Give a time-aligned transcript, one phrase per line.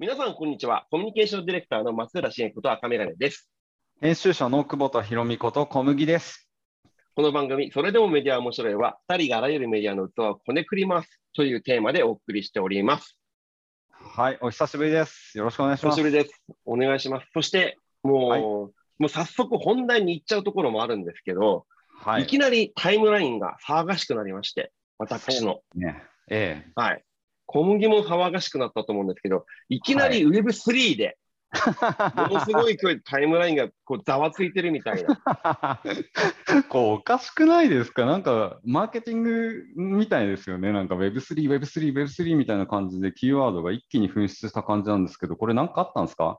[0.00, 0.86] 皆さん、こんにちは。
[0.90, 3.50] コミュニケーションディレクターの松浦茂こと赤メガネです。
[4.00, 6.48] 編集者の久保田博美こと小麦です。
[7.14, 13.18] この番組、それでもメディアは面白いは、2人があらゆるメディアの器をこねくりますというテーマでお送りしております。
[13.90, 15.36] はい、お久しぶりです。
[15.36, 15.96] よろしくお願いします。
[15.96, 16.42] 久しぶりです。
[16.64, 17.26] お願いします。
[17.34, 21.66] そして、もう、はいもう早速本題に行っちゃうところもあるんですけど、、
[22.02, 22.26] はいい。
[22.26, 25.60] きなりタイムラインが騒がしくなりまして、私の。
[25.74, 27.04] ね、えはい。
[27.52, 31.16] 小麦も騒がしくなったと思うんですけど、いきなり Web3 で、え。
[32.14, 35.80] ものすごい勢いでタイムラインがこうざわついてるみたいな。
[36.70, 38.06] こうおかしくないですか？
[38.06, 40.72] なんかマーケティングみたいですよね。
[40.72, 46.38] なんか Web3、Web3、Web3 みたいな感じでキーワードが一気に噴出した感じなんですけど、これなんかあったんですか？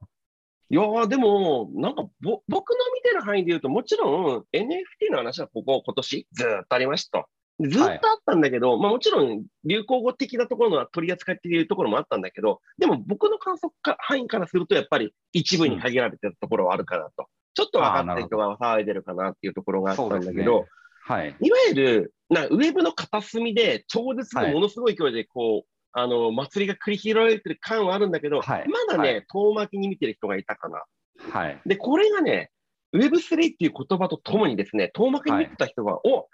[0.70, 7.26] いやーでも、なんかぼ僕の見てる範囲で言うと、もちろん NFT の話はここ、今年ずーっとありましたと。
[7.70, 17.28] ずーっとあったんだけど、まあ、もちろん流行語的なところの取り扱いっていうところもあったんだけど、でも僕の観測か範囲からすると、やっぱり一部に限られてるところはあるかなと。
[17.54, 20.66] ちょっと分かった人が騒いでるかなっていうところがあったんだけど、ね
[21.04, 21.36] はい。
[21.40, 30.84] いわゆるなウェブの片隅で超絶のものすごい勢いでこう、あの祭りが繰り広げられてる感はあるんだけど、はいまだね、は遠巻きに見てる人がいたかな。
[31.32, 31.62] はい。
[31.66, 32.52] で、これがね、
[32.94, 36.28] Web3 っていう言葉とともにですね、遠巻きに見てた人が、お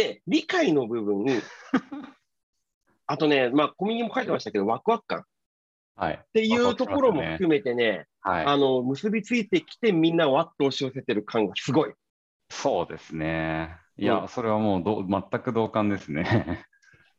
[0.00, 1.24] って理解の部分、
[3.06, 5.22] あとね、まあ、コミュニも書いてましたけど、ワクワク感っ
[5.96, 6.22] はい。
[6.34, 8.44] ていうところも含めてね、はい。
[8.44, 11.94] あの、結びついてきてみんなわっと押し寄せてる感がすごい。
[12.50, 13.76] そうですね。
[13.96, 16.66] いうんや、それはもうど全く同感ですね。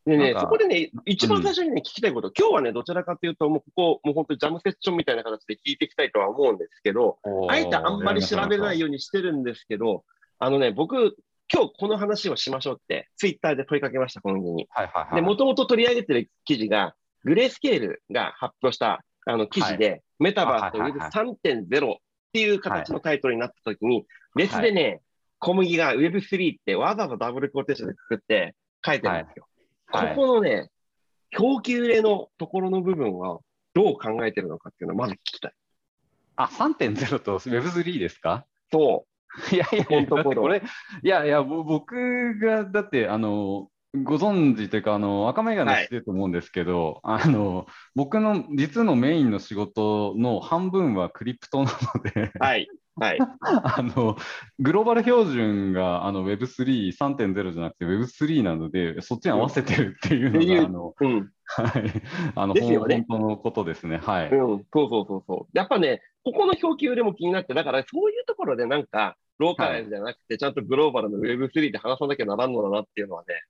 [0.06, 7.18] でね、そこでね、一番最初にね、聞きたいこと、今日はね、どちらかというと、もうここ、もう本当にジャムセッションみたいな形で聞いていきたいとは思うんですけど、
[7.50, 8.86] あえてあんまり調べないよ。
[8.86, 10.06] ようにしてるんですけど、
[10.40, 11.18] あのね、僕、
[11.52, 14.68] 今日この話をしましょうって、ツイッターで問いかけました、この日に。
[14.70, 15.16] はいはいはい。
[15.16, 21.96] で、もともと取り上げてる記事が、グレースケールが発表したあの記事で、メタバースとはいはいはい Web3.0 っ
[22.34, 25.02] ていう形のタイトルになったときに、別でね、
[25.40, 28.56] 小麦が Web3 ってわざわざダブルコーテーションでくくって
[28.86, 29.48] 書いてるんですよ。
[29.88, 30.70] はいここのね、
[31.30, 33.40] 供給入れのところの部分は
[33.74, 35.54] どう考えてるのかっていうのをまず聞きたい。
[36.36, 38.46] あ、3.0と Web3 ですか？
[38.70, 39.17] そう。
[39.52, 40.62] いやいやいや、 だってこれ、
[41.04, 43.70] いやいや、ぼ僕が、だって、あの、
[44.04, 52.68] ご存知というか、あの、赤眼鏡してると思うんですけど、あの、僕の実のメインの仕事の半分はクリプトなので、はい。
[53.00, 53.20] はい。
[53.42, 54.18] あの、
[54.60, 61.32] グローバル標準があの Web3、3.0じゃなくて Web3 なので、そっちに合わせてるっていうのが、うんあの、うん。
[61.48, 61.92] はい、
[62.36, 63.98] あの、ですよね本当のことですね。
[63.98, 64.30] はい。
[64.30, 64.66] うん。
[64.74, 65.58] そうそうそうそう。
[65.58, 73.44] やっぱね、ここの表記売れも気になって、だからそういうところでなんか、ローカライズじゃなくて、ちゃんとグローバルの Web3 で話さなきゃならんのだなっていうのはね。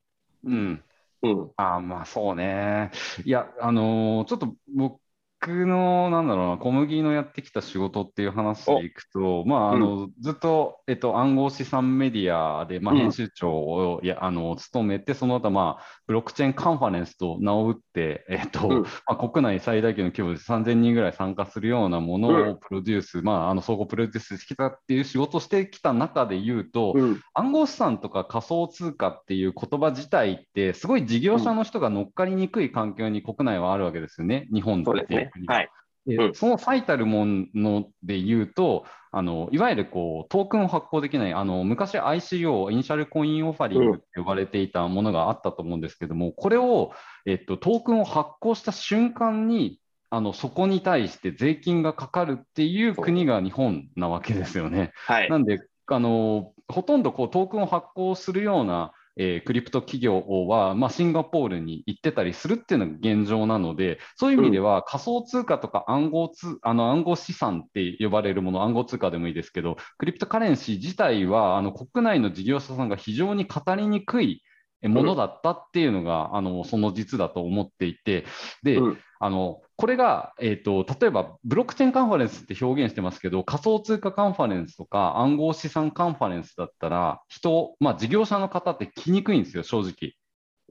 [0.44, 0.84] うん。
[1.24, 1.52] うん。
[1.58, 2.92] あまあそうね。
[3.26, 5.00] いや、あのーちょっと僕
[5.46, 13.02] の、なんだろうな、小麦のやってきた仕事っていう話でいくと、まあ、あの、ずっと、えっと、暗号資産メディアで、まあ、うん。
[13.02, 18.82] 編集長を、いや、あの、務めて、その後、まあ、ブロックチェーンカンファレンスと名を打って、えっと、うん。
[18.84, 27.22] まあ、国内最大級の規模で3000人ぐらい参加するようなものをプロデュース、まあ、あの、総合プロデュースしてきたっていう仕事をしてきた中で言うと、うん。
[27.34, 35.70] 暗号資産とか仮想通貨っていう言葉自体って、すごい事業者の人が乗っかりにくい環境に国内はあるわけですよね、日本ってはい。
[36.08, 46.94] でうんその最たるもので言うと、あのいわゆるこうトークンを発行できない、あの昔 ICO、イニシャルコインオファリングって呼ばれていたものがあったと思うんですけども、これを、
[47.26, 54.94] えっと、トークンを発行した瞬間に、あのそこに対して税金がかかるっていう国が日本なわけですよね。
[55.08, 55.30] はい。
[55.30, 74.44] なんで、あのほとんどこうトークンを発行するような、えークリプト企業は、まあ、シンガポールに行ってたりするっていうのが現状なので、そういう意味では仮想通貨とか暗号通あの暗号資産って呼ばれるもの、暗号通貨でもいいですけど、クリプトカレンシー自体はあの国内の事業者さんが非常に語りにくい
[74.84, 78.26] ものだったっていうのが、あのその実だと思っていて、
[78.64, 90.14] で、うんあのこれが、えーと、例えばブロックチェーンカンファレンスって表現してますけど、仮想通貨カンファレンスとか暗号資産カンファレンスだったら、人、まあ、事業者の方って来にくいんですよ、正直。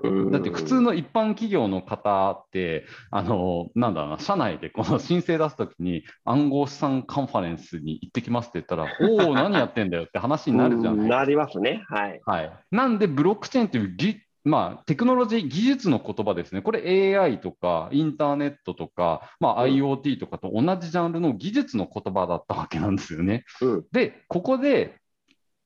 [0.03, 11.85] うんだって普通の一般企業の方って、あのなんだろうな、社内でこの申請出すときに暗号資産カンファレンスに行ってきますって言ったら、おお、 何やってんだよって話になるじゃないうんなりますね。
[11.89, 12.21] はい。
[12.25, 23.45] はい、なんで、ブロックチェーンというぎ、まあ、テクノロジー、技術の言葉ですね、これ AI とかインターネットとか、まあ、うん IoT とかと同じジャンルの技術の言葉だったわけなんですよね。
[23.61, 23.85] うん。
[23.91, 24.99] で、ここで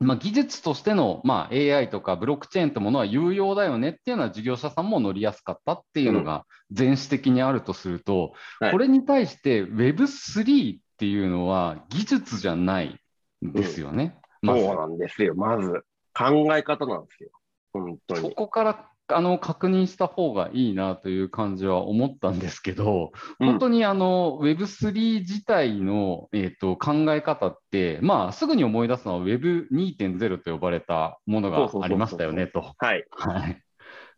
[0.00, 12.99] まあ、技術としての、まあ、AI とかブロックチェーンってものは有用だよねっていうのは事業者さんも乗りやすかったっていうのが前史的にあるとすると、うんはい、これに対して Web3 っていうのは技術じゃない
[13.44, 14.19] んですよね。
[14.43, 15.35] うん、そうなんですよ。
[15.35, 17.31] まず考え方なんですよ。
[17.75, 18.20] 本当に。
[18.23, 32.75] そこからあの確認した方がいいなという感じは思ったんですけど、本当にあの Web3 自体の、えーと、考え方って、まあ、すぐに思い出すのは Web2.0 と呼ばれたものがありましたよねと。
[32.79, 33.62] はい、はい。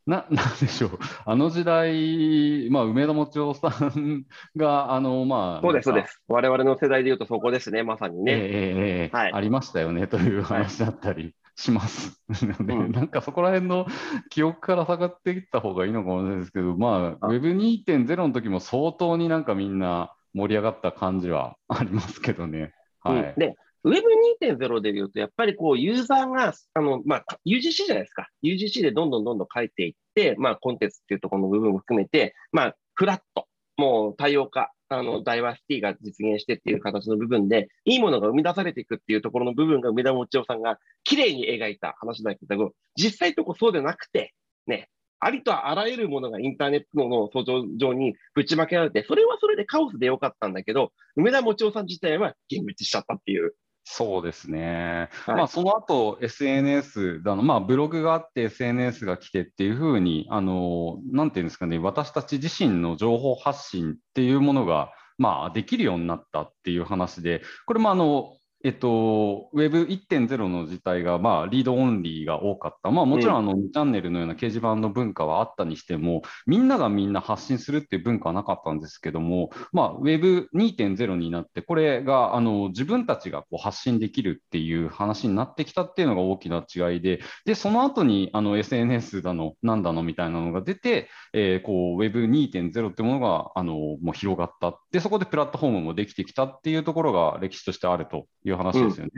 [0.06, 4.25] な なんでしょう、あの時代、まあ、梅田もちおさん
[4.56, 8.33] が、あのまあ、そうです、そうです、我々の世代でいうとそこですね、まさにね。
[8.35, 11.35] えー、はい、ありましたよねという話だったり。
[11.62, 13.87] しますので、うん、なんかそこら辺の
[14.31, 22.73] 記憶から下がっていった方がいいのかもしれないですけど、まあ、Web2.0 の時も相当になんかみんな盛り上がった感じはありますけどね。
[23.00, 23.55] はい、うん、で
[23.85, 28.29] Web2.0 でいうと、やっぱりこう、ユーザーが、あの、まあ、UGC じゃないですか。
[28.44, 44.34] UGC でどんどんどんどん書いていって、まあ、コンテンツっていうところの部分も含めて、まあ、フラット、もう多様化、あの、ダイバーシティが実現してっていう形の部分で、いいものが生み出されていくっていうところの部分が梅田もちおさんが綺麗に描いた話だけど、実際とこそうでなくて、
[44.66, 44.88] ね、
[45.24, 53.54] ありとあらゆるものがインターネットの訴状上にぶちまけられて、それはそれでカオスでよかったんだけど、梅田もちおさん自体は現滅しちゃったっていう。
[53.84, 55.08] そうですね。
[55.26, 72.93] はい、まあ、その後 SNS だの、まあ、ブログがあって SNS が来てっていうふうに、あの、なんていうんですかね、私たち自身の情報発信っていうものが、まあ、できるようになったっていう話で、これもあの、えっと、Web1.0 の自体が、まあ、リードオンリーが多かった。
[72.93, 94.79] まあ、もちろん、あの、2チャンネルのような掲示板の文化はあったにしても、みんながみんな発信するっていう文化はなかったんですけども、まあ、Web2.0 になって、これが、あの、自分たちがこう発信できるっていう話になってきたっていうのが大きな違いで、で、その後に、あの、SNS だの、なんだのみたいなのが出て、えー、こう、Web2.0 ってものが、あの、もう広がった。
[94.93, 99.12] で、そこでプラットフォームもできてきたっていうところが歴史としてあるといういう話ですよね。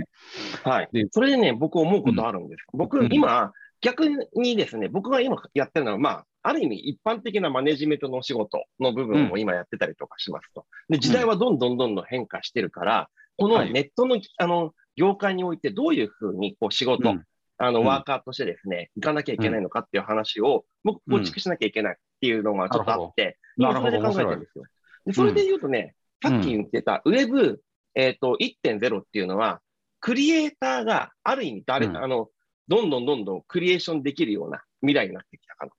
[0.64, 0.88] うん、はい。
[0.92, 2.64] で、それでね、僕思うことあるんです。
[2.72, 10.64] うん、僕、今、逆にですね、僕が今やってるのは、まあ、ある意味一般的なマネジメントのお仕事の部分を今やってたりとかしますと。
[10.88, 17.14] で、時代はどんどんどんどん変化してるから、このネットの、あの、業界においてどういうふうにこう仕事、
[17.58, 24.64] あの、ワーカーとしてですね、行かなきゃいけないのかっていう話を、僕、構築しなきゃいけないっていうのがちょっとあって、今それで考えてるんですよ。
[25.06, 27.60] で、それで言うとね、さっき言ってた、ウェブ、
[27.94, 29.60] えっ、と、1.0っていうのは、
[30.00, 32.28] クリエイターがある意味誰、うん、あの、
[32.68, 35.76] どんどんどんどんクリエーションできるような未来になってきたかなと。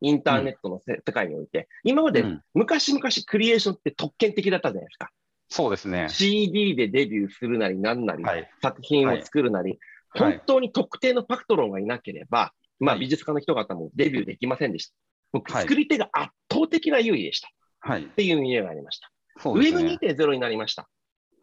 [0.00, 1.68] インターネットの世界において。
[1.82, 5.10] 今まで昔々クリエーションって特権的だったじゃないですか。
[5.48, 6.08] そうですね。
[6.10, 9.78] CD でデビューするなりなんなり、はい、作品を作るなり、
[10.10, 14.94] はい、本当に特定のパクトロンがいなければ、はい、まあ美術家の人方もデビューできませんでした。
[15.32, 17.50] 僕、作り手が圧倒的な優位でした。
[17.80, 18.04] はい。
[18.04, 19.10] っていう意味がありました。
[19.44, 20.88] ウェブ2.0になりました。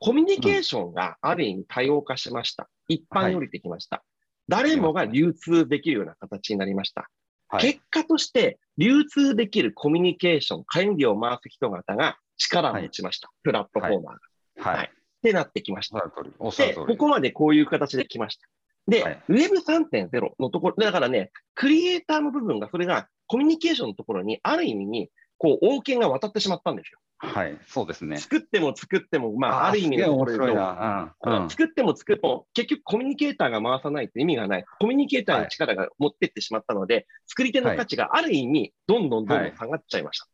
[0.02, 2.68] コミュニケーションがある意味多様化しました。
[2.88, 4.04] 一般に降りてきました。
[4.48, 7.08] 誰もが流通できるような形になりました。
[7.50, 13.28] はい、結果として、流通できるコミュニケーション、管理を回す人方が力を持ちました。
[13.28, 14.72] はい、プラットフォーマーが。
[14.72, 14.78] はい。
[14.80, 14.90] はい、っ
[15.22, 16.00] てなってきました。
[16.00, 18.48] で、ここまでこういう形で来ました。
[18.88, 27.00] で、はい、Web3.0 のところ、だからね、クリエイターの部分が、それがコミュニケーションのところに、ある意味に、こう、王権が渡ってしまったんですよ。
[27.18, 28.18] はい、そうですね。
[28.18, 34.66] 作っても作っても、まあ、ある意味の面白いな、うん、作っても作っても、結局コミュニケーターが回さないと意味がない。
[34.80, 40.28] コミュニケーターに力が持ってってしまったので、はい、作り手の価値がある意味、どんどんどんどん下がっちゃいました。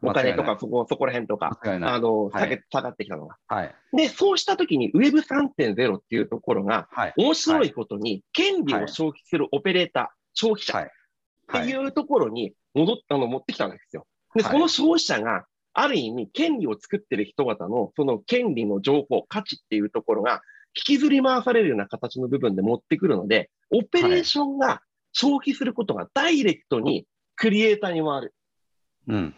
[0.00, 3.36] はい、お金とかそこ、そこら辺とか、あの、下げ、下がってきたのが。
[3.46, 3.74] はい。
[3.92, 14.06] で、そうしたときに Web3.0 っていうところが、はい、面白いことに、権利を消費するオペレーター、消費者っていうところに戻っあの、持ってきたんですよ。
[14.34, 20.42] で、その消費者がある意味、権利を作ってる人方の、その権利の情報、価値っていうところが、
[20.76, 24.82] 引きずり回されるような形の部分で持ってくるので、オペレーションが
[25.12, 27.06] 消費することがダイレクトに
[27.36, 28.34] クリエイターに回る。
[29.08, 29.28] うん。
[29.28, 29.32] っ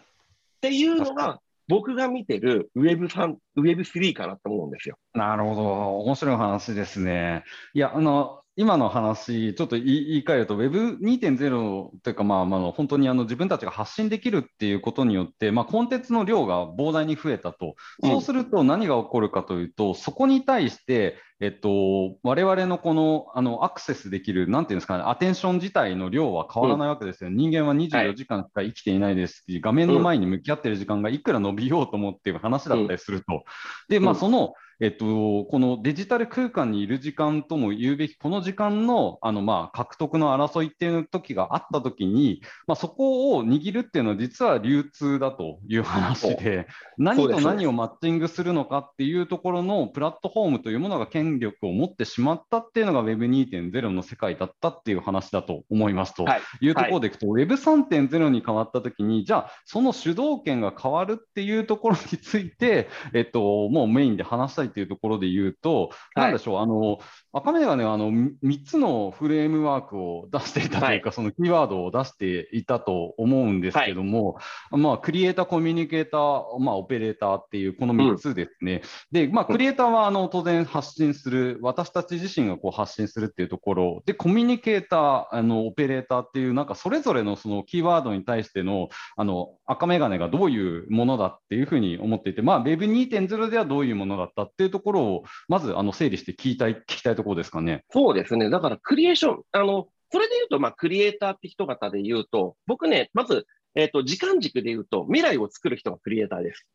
[0.61, 4.97] ていうのが、僕が見てる Web3、Web3 かなと思うんですよ。
[5.13, 5.99] なるほど。
[5.99, 7.43] 面白い話ですね。
[7.73, 27.31] いや、あの、今の話、ちょっと言い換えると、Web2.0 というか、まあ、まあ、本当にあの自分たちが発信できるっていうことによって、まあ、コンテンツの量が膨大に増えたと、そうすると何が起こるかというと、そこに対して、えっと、我々のこのあのアクセスできる、なんていうんですかね、アテンション自体の量は変わらないわけですよ。
[27.31, 33.41] うん、人間は24時間しか生きていないですし、はい、画面の前に向き合っている時間がいくら伸びようと思っている話だったりすると、うん、
[33.89, 46.65] で、まあ、その、えっと、このデジタル空間にいる時間とも言うべき、この時間のあの、まあ、獲得の争いっていう時があった時に、まあ、そこを握るっていうのは実は流通だという話で、
[46.97, 56.25] 何と何をマッチングするのかっていうところのプラットフォームというものが権力を持ってしまったっていうのが Web2.0 の世界だったっていう話だと思いますと。
[56.59, 56.69] い。
[56.69, 66.99] うところでいくと、はい、Web3.0 に変わった時に、じゃあその主導権が変わるっていうところについて、えっと、もうメインで話したいっていうところで言うと、はい、なんでしょう、あの
[67.33, 74.33] 赤目がね、あの3つのフレームワークを出していたというか、はい、そのキーワードを出していたと思うんですけども、
[74.71, 78.81] はい、まあ、クリエイター、コミュニケーター、まあ、オペレーターっていう、この3つですね。
[79.11, 97.83] うん、で、まあ、クリエイターはあの当然発信する、私たち自身がこう発信するっていうところ、で、コミュニケーター、あのオペレーターっていう、なんかそれぞれのそのキーワードに対してのあの赤眼鏡がどういうものだっていうふうに思っていて、まあ、Web2.0 ではどういうものだったっていうところを、まずあの整理して聞きたい、聞きたいところですかね。
[97.89, 98.49] そうですね。
[98.49, 106.67] だからクリエーション、あの、それで言うと、まあ、クリエイターって人方で言うと、僕ね、まず、えっ、ー、と、時間軸で言うと、未来を作る人がクリエイターです。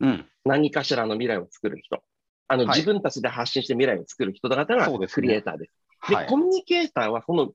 [0.00, 0.26] うん。
[0.44, 2.02] 何かしらの未来を作る人。
[2.46, 5.72] あの、はい、自分たちで発信して未来を作る人方がクリエイターです。
[6.08, 7.52] で、ねはい、コミュニケーターは、その、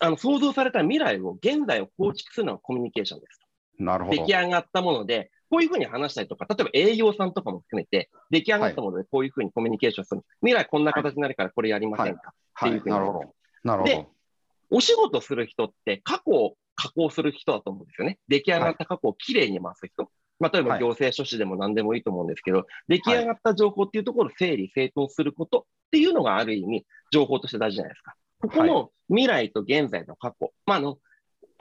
[0.00, 3.40] あの、想像された未来を、現在を構築するのがコミュニケーションです。
[3.78, 4.16] なるほど。
[4.18, 10.22] 出来上がったもので、こういうふうに話したりとか、例えば営業さんとかも含めて、出来上がったものでこういうふうにコミュニケーションする。
[10.40, 13.34] 未来こんな形になるからこれやりませんか、はい、っていうふうに、なるほど。
[13.64, 14.14] なるほど。
[14.70, 18.18] お仕事する人って過去を加工する人だと思うんですよね。
[18.28, 20.10] 出来上がった過去をきれいに回す人。
[20.40, 28.14] まあ、例えば行政書士でも何でもいいと思うんですけど、出来上がった情報っていうところを整理整頓することっていうのがある意味情報として大事じゃないですか。
[28.40, 30.52] ここの未来と現在の過去。
[30.66, 30.98] まあ、あの、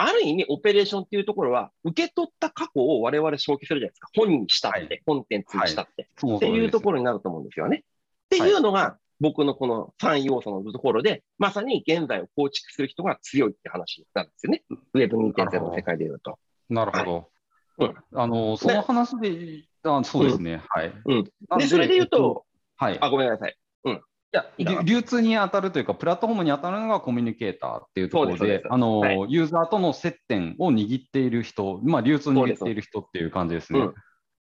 [0.03, 4.09] ある意味、オペレーションっていうところは、受け取った過去を我々消費するじゃないですか。
[4.15, 7.83] 本にしたって、はい、コンテンツにしたって、はい、っていうところになると思うんですよね。
[8.25, 14.63] っていうのが、僕のこの3要素のところで、まさに現在を構築する人が強いって話なんですよね。
[14.93, 16.37] ウェブ2.0の世界でいうと。
[16.69, 17.29] なるほど。
[17.77, 20.93] はい、うん、あのその話で、あそうですね、うん、はい。
[21.05, 21.23] うん、
[21.59, 22.45] で、それで言うと、
[22.75, 23.55] はい、あ、ごめんなさい。
[23.85, 24.01] うん。
[24.33, 33.79] や流通に当たるというか、プラットフォームに当たるのがコミュニケーターっていうところで、あの、はい、ユーザーとの接点を握っている人、まあ、流通を握っている人っていう感じですね。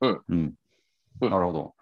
[0.00, 0.22] うん。
[0.28, 0.54] うん。
[1.20, 1.74] うん、なるほど。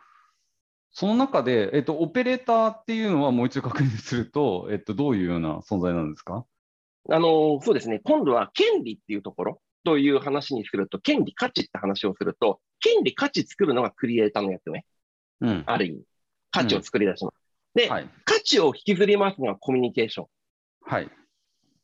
[0.93, 6.45] その中で、えっと、オペレーターっていうのはもう一度確認すると、えっと、どういうような存在なんですか？
[7.09, 14.85] あのそうですね、今度は権利っていうところという話にすると、権利、価値って話をすると、権利、価値作るのがクリエイターの役目。
[15.41, 16.03] うん、ある意味、
[16.51, 17.35] 価値を作り出します。
[17.75, 20.27] で、はい、価値を引きずり回すのはコミュニケーション。
[20.83, 21.11] はい。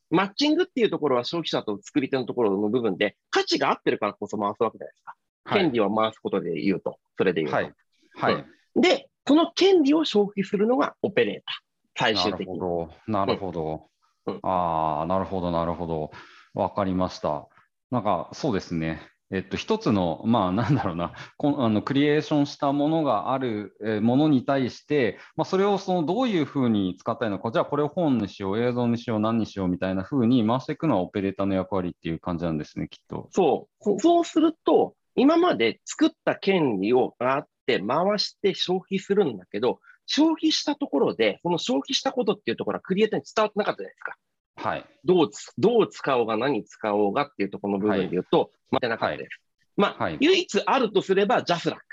[0.09, 5.15] マッチングっていうところは消費者と作り手のところの部分で、価値が合ってるからこそ回すわけじゃないですか。
[5.45, 7.55] はい、権利を回すことで言うと、それで言うと。
[7.55, 7.73] はい。
[8.15, 8.33] はい、
[8.75, 12.13] うん、で、その権利を消費するのがオペレーター。
[12.13, 12.47] 最終的に。
[12.47, 12.93] なるほど。
[13.07, 13.89] なるほど。
[14.27, 16.11] うん、ああ、なるほど、なるほど。
[16.53, 17.47] わかりました。
[17.91, 19.01] なんか、そうですね。
[19.29, 33.27] えっと、一つの、まあ、なんだろうな、こあのクリエーションしたものがある、えものに対して、まあ、それをそのどういうふうに使ったいのか、じゃあこれを本にしよう、映像にしよう、何にしようみたいなふうに回していくのはオペレーターの役割っていう感じなんですね、きっと。
[33.31, 33.99] そう。
[33.99, 44.15] そうすると、今まで作った権利をあって回して消費するんだけど、消費したところで、その消費したことっていうところはクリエイターに伝わってなかったじゃないですか。
[44.57, 49.41] はい、どうどう使おうが何使おうがっていうところの部分で言うと、待てなかったです。
[49.75, 51.83] まあ、はい、唯一あるとすればジャスラック。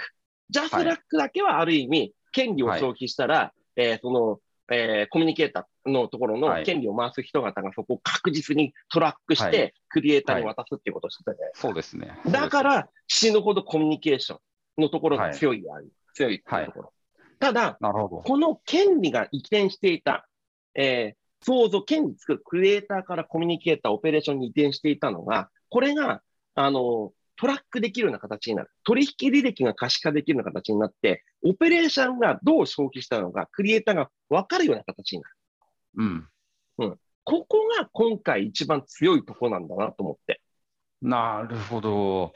[0.51, 3.45] ジャスラックだけはある意味、権利を消費したら、は
[3.77, 4.41] い、えー、その、
[4.71, 11.69] えー、コミュニケーターのところの権利を回す人方がそこを確実にトラックして、クリエイターに渡すっていうことをしてたじゃないですか。
[11.69, 12.19] そうですね。
[12.31, 14.37] だから、死ぬほどコミュニケーショ
[14.79, 16.93] ンのところが強い、はい、強いっていうところ。
[17.39, 20.27] ただ、この権利が移転していた、
[20.75, 26.23] えー、想像、権利作るクリエイターからコミュニケーター、オペレーションに移転していたのが、これが、
[26.55, 28.71] あの、トラックできるような形になる。
[28.85, 35.37] 取引履歴が可視化できるような形になって、オペレーションがどう消費したのか、クリエイターが分かるような形になる。
[35.97, 36.29] うん。
[36.79, 36.99] うん。
[37.25, 40.41] ここが今回一番強いとこなんだなと思って。
[41.03, 42.33] なるほど。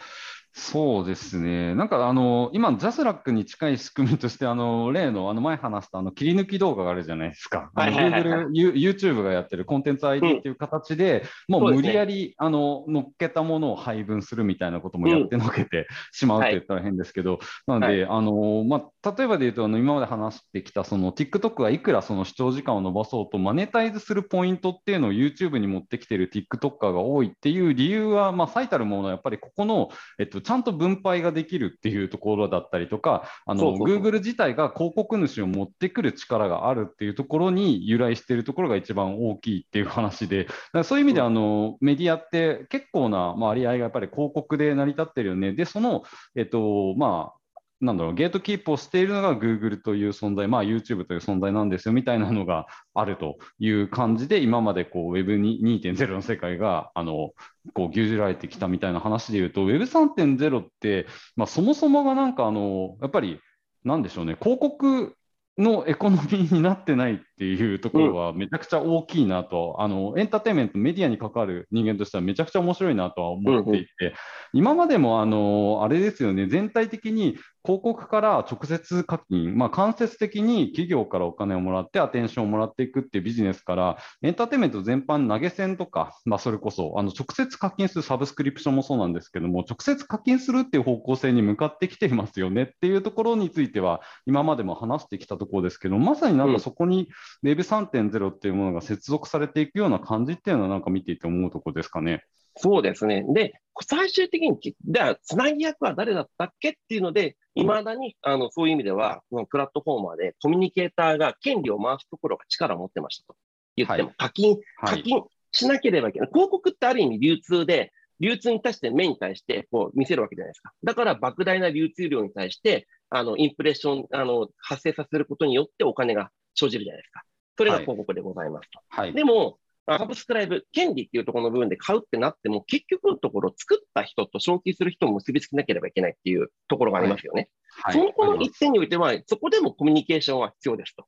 [0.61, 17.39] そうですね、なんかあの今、ジャスラックに近い仕組みとして、あの例のあの前話したあの切り抜き動画があるじゃないですか、Google、YouTube がやってるコンテンツ ID っていう形で、うん、もう無理やり、ね、あの乗っけたものを配分するみたいなこともやってのけてしまうと言ったら変ですけど、
[17.69, 40.49] うん、なので、はい、あのまあ、例えばで言うと、あの今まで話してきたその TikTok がいくらその視聴時間を伸ばそうとマネタイズするポイントっていうのを YouTube に持ってきてる TikToker が多いっていう理由は、まあ、最たるものはやっぱりここの、えっと、ちゃんと分配ができるっていうところだったりとか、あの Google 自体が広告主を持ってくる力があるっていうところに由来しているところが一番大きいっていう話で、
[40.83, 45.53] そういう意味であの、メディアって結構な割合がやっぱり広告で成り立ってるよね。
[45.53, 46.03] で、その、
[46.35, 47.38] えっと、まあ、
[47.81, 57.31] なんだろう、ゲートキープをしているのが Google という存在、まあ、YouTube という存在なんですよみたいなのがあるという感じで、今までこう Web2.0 の世界があの
[57.75, 61.07] こう牛耳られてきたみたいな話でいうと、Web3.0 って、
[61.37, 63.41] まあ、そもそもがなんかあの、やっぱり、
[63.85, 65.15] なんでしょうね、広告
[65.57, 74.07] のエコノミーになってないっていうところはめちゃくちゃ大きいなと、うん、あのエンターテインメント、メディアに関わる人間としてはめちゃくちゃ面白いなとは思っていて、うん。
[74.09, 74.15] うん、
[74.55, 97.09] 今までもあのあれですよね、全体的に広告から直接課金、まあ、間接的に企業からお金をもらってアテンションをもらっていくっていうビジネスから、エンターテインメント全般投げ銭とか、まあ、それこそあの直接課金するサブスクリプションもそうなんですけども、直接課金するっていう方向性に向かってきていますよねっていうところについては、今までも話してきたところですけど、まさになんかそこに
[97.45, 102.25] Web3.0 っていうものが接続されていくような感じっていうのは、なんか見ていて思うところですかね。
[102.57, 103.25] そうですね。
[103.33, 113.37] で、最終的に、では、つなぎ役は誰だったっけっていうので、いまだに、あの、そういう意味では、プラットフォーマーでコミュニケーターが権利を回すところが力を持ってましたと
[113.77, 116.29] 言っても、はい、課金、課金しなければいけない。
[116.29, 120.73] はい、広告ってある意味流通で、流通に対して、目に対してこう見せるわけじゃないですか。
[120.83, 127.23] だから、莫大な流通量に対して、あの、インプレッション、あの、発生させることによってお金が生じるじゃないですか。
[127.57, 128.81] それが広告でございますと。
[128.89, 137.49] はい、でも、サブスクライブ、権利っていうところの部分で買うってなっても、結局のところ、作った人と消費する人を結びつけなければいけないっていうところがありますよね。
[137.71, 141.07] はいはい、そのこの一点においては、そこでもコミュニケーションは必要ですと。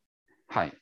[0.49, 0.73] はい。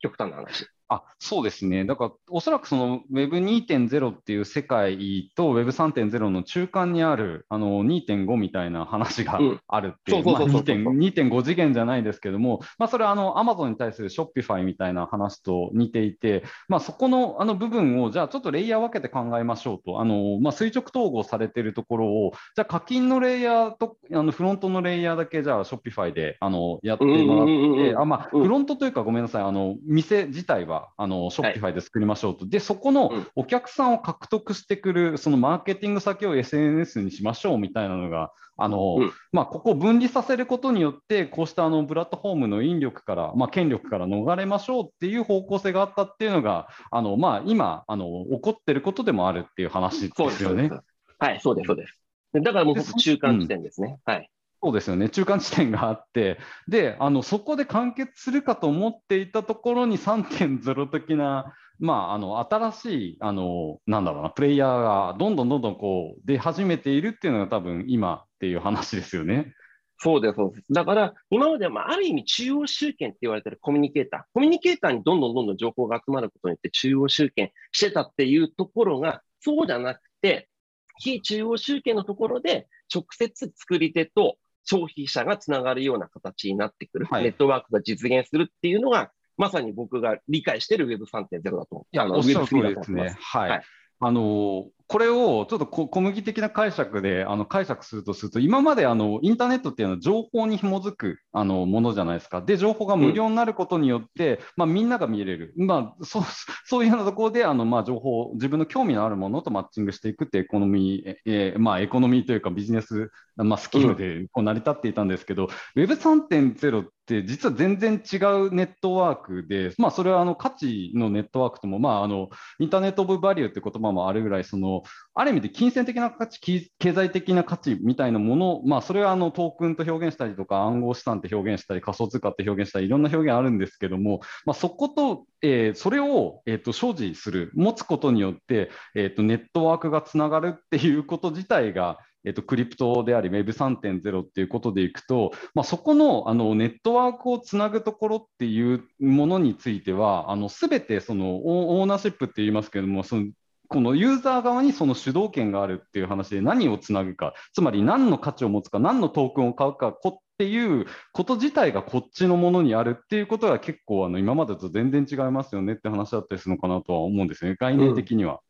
[0.00, 0.66] 極端な話。
[0.88, 32.40] あそうですね、だからおそらくその Web2.0 っていう世界と Web3.0 の中間にあるあの2.5みたいな話があるっていう、2.5次元じゃないですけども、まあ、それはあの Amazon に対する Shopify みたいな話と似ていて、まあ、そこのあの部分をじゃあちょっとレイヤー分けて考えましょうと、あのまあ、垂直統合されているところを、じゃあ課金のレイヤーとあのフロントのレイヤーだけじゃあ Shopify であのやってもらって、あまあ、フロントというかごめんなさい、あの店自体はば、あの、ショッピファイで作りましょうと。
[32.40, 50.70] はい、で、そこのお客さんを獲得してくる、そのマーケティング先を SNS にしましょうみたいなのが、あの、うん、まあ、ここを分離させることによって、こうしたあのプラットフォームの引力から、まあ、権力から逃れましょうっていう方向性があったっていうのが、あの、まあ、今、あの、起こってることでもあるっていう話ですよね。
[51.18, 51.98] はい、そうです、そうです。
[52.32, 53.98] だからもう中間地点ですね。
[54.04, 54.30] はい。
[54.62, 69.52] そうですよね中間地点があってであのそこで完結するかと思っていたところに3.0的な、まあ、あの新しいあのなんだろうなプレイヤーがどんどんどんどんこう出始めているっていうのが多分今っていう話ですよね。
[69.98, 70.72] そうです、そうです。
[70.72, 74.20] だから、今までは、ある意味、中央集権って言われてるコミュニケーター。
[74.34, 80.50] コミュニケーターにどんどんどんどん情報が集まることによって、中央集権してたっていうところが、そうじゃなくて、
[80.98, 93.16] 非中央集権のところで、直接作り手と消費者がつながるような形になってくる、はい、ネットワークが実現するっていうのが、まさに僕が理解している Web3.0 だと思いや、おっしゃる通りですね。
[93.20, 93.62] はい、はい。
[93.98, 102.40] あのこれをちょっと小麦的な解釈であの解釈するとすると、今まであのインターネットっていうのは情報に紐づくあのものじゃないですか。
[102.40, 106.22] で、情報が無料になることによって、うん、まあ、みんなが見れる、まあ、そ
[106.66, 124.82] そういうようなところであの、まあ、情報、自分の興味のあるものとマッチングしていくってエコノミー、えー、まあ、エコノミーというかビジネス、まあ、スキルでこう成り立っていたんですけど、うん、Web3.0 って実は全然違うネットワークで、まあ、それはあの価値のネットワークとも、まあ、あのインターネット・オブ・バリューって言葉もあるぐらいその
[125.14, 126.40] ある意味で金銭的な価値
[126.78, 153.28] 経済的な価値みたいなもの、まあ、それはあのトークンと表現したりとか暗号資産って表現したり仮想通貨って表現したりいろんな表現あるんですけども、まあ、そこと、えー、それを、えーと、所持する持つことによって、えーとネットワークがつながるっていうこと自体がえっと、クリプトであり Web3.0 っていうことでいくと、まあ、そこのあのネットワークをつなぐところっていうものについては、すべてそのオーナーシップって言いますけども、その
[153.68, 159.92] このユーザー側にその主導権があるっていう話で何をつなぐか、つまり何の価値を持つか、何のトークンを買うかっ
[160.38, 168.40] ていうこと自体がこっちのものにあるっていうことは結構あの今までと全然違いますよねって話だったりするのかなとは思うんですね、概念的には。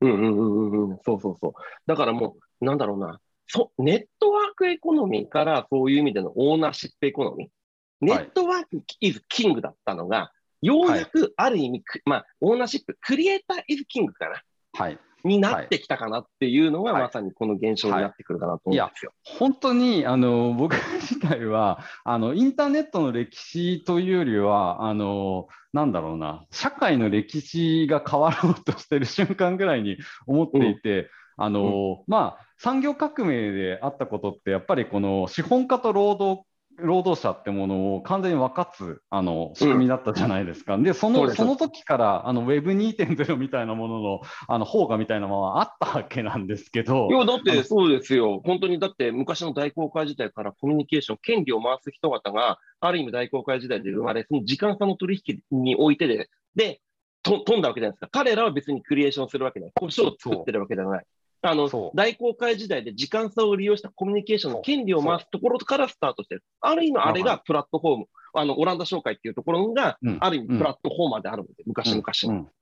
[0.00, 0.70] うん、うん、うん。
[0.70, 0.90] うん。
[0.90, 0.98] うん。
[1.04, 1.52] そうそうそう。
[1.86, 7.48] だからもう、なんだろうな、そネットワークエコノミーからそういう意味でのオーナーシップエコノミー、
[8.00, 10.32] ネットワークイズキングだったのが、
[10.62, 14.42] ようやくある意味、はい、まあ、オーナーシップ、クリエイターイズキングかな。
[14.72, 14.98] はい。
[15.24, 19.12] になってきたかなっていうのが、まさにこの現象になってくるかなと思うんですよ。
[19.24, 30.98] はいはい、本当にあの僕自体はあのインターネットの歴史というよりはあのなんだろうな社会の歴史が変わろうとしてる瞬間ぐらいに思っていて。
[31.00, 36.42] うんあの、うん、まあ産業革命であったことってやっぱりこの資本家と労働
[36.78, 40.74] 労働者ってものを完全に分かつあの仕組みだったじゃないですか。
[40.74, 47.08] うん、でそのその時からあの Web2.0 みたいなもののあの方がみたいなものはあったわけなんですけど。
[47.10, 48.40] いやだってそうですよ。
[48.44, 56.80] 本当にだって昔の大航海時代からコミュニケーション、権利を回す人方がある意味大航海時代で生まれ、その時間差の取引においてで、で、
[57.22, 58.08] と飛んだわけじゃないですか。
[58.12, 59.70] 彼らは別にクリエーションするわけない。
[59.74, 61.04] 故障を作ってるわけではない。
[61.46, 66.44] あの大航海時代で時間差を利用したコミュニケーションの権利を回すところからスタートしてる。
[66.60, 72.04] ある意味、あれがプラットフォーム、あのオランダ商会っていうところが、ある意味プラットフォーマーであるので、昔々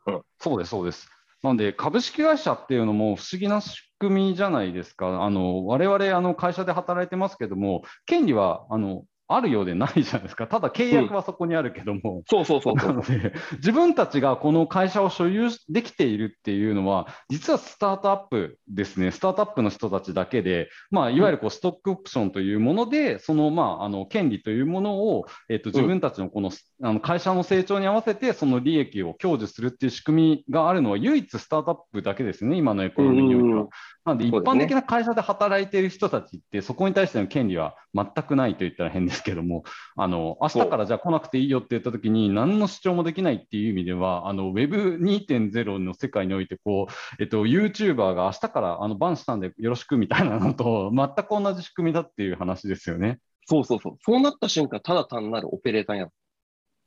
[0.07, 1.09] の、そうです、そうです。
[1.42, 5.23] なんで、株式会社っていうのも不思議な仕組みじゃないですか。
[5.23, 10.46] あの我々あの会社で働いてますけども、権利はあのあるようでないじゃないですか。
[10.46, 12.16] ただ契約はそこにあるけども。
[12.16, 19.10] うん、そうそうそうなので、自分たちがこの会社を所有できているっていうのは、実はスタートアップですね。
[19.10, 26.50] スタートアップの人たちだけで、まあ、いわゆるこうストックオプションというもので、その、まあ、あの、権利というものを、えっと、自分たちのこの、
[26.82, 32.56] あの会社の成長に合わせて、その利益を享受するっていう仕組みがあるのは、唯一スタートアップだけですね。
[32.56, 33.68] 今のエコノミーにおいては。
[34.04, 39.64] なので、一般的な会社で働いている人たちって、そこに対しての権利は全くないと言ったら変ですけども、
[39.96, 53.18] あの明日からじゃあ来なくていいよって言ったときに、何の主張もできないっていう意味では、Web2.0 の世界においてこう、えっと、YouTuber が明日からあのバンしたんでよろしくみたいなのと、 全く同じ仕組みだっていう話ですよね。
[53.46, 53.96] そうそうそう。
[54.00, 56.09] そうなった瞬間、ただ単なるオペレーターや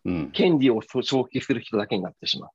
[0.06, 2.50] うん、権利を消費する人だけになってしまう。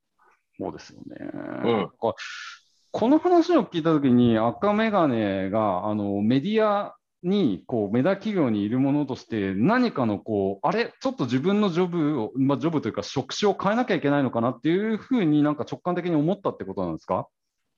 [0.58, 1.16] そうですよね。
[1.64, 10.92] うん、この話を聞いたときに、赤眼鏡があのメディアにこうメダ企業にいるものとして何かのこうあれ？
[11.00, 17.28] ちょっと自分のジョブを、まあ、ジョブというか職種を変えなきゃいけないのかなっていうふうになんか直感的に思ったってことなんですか？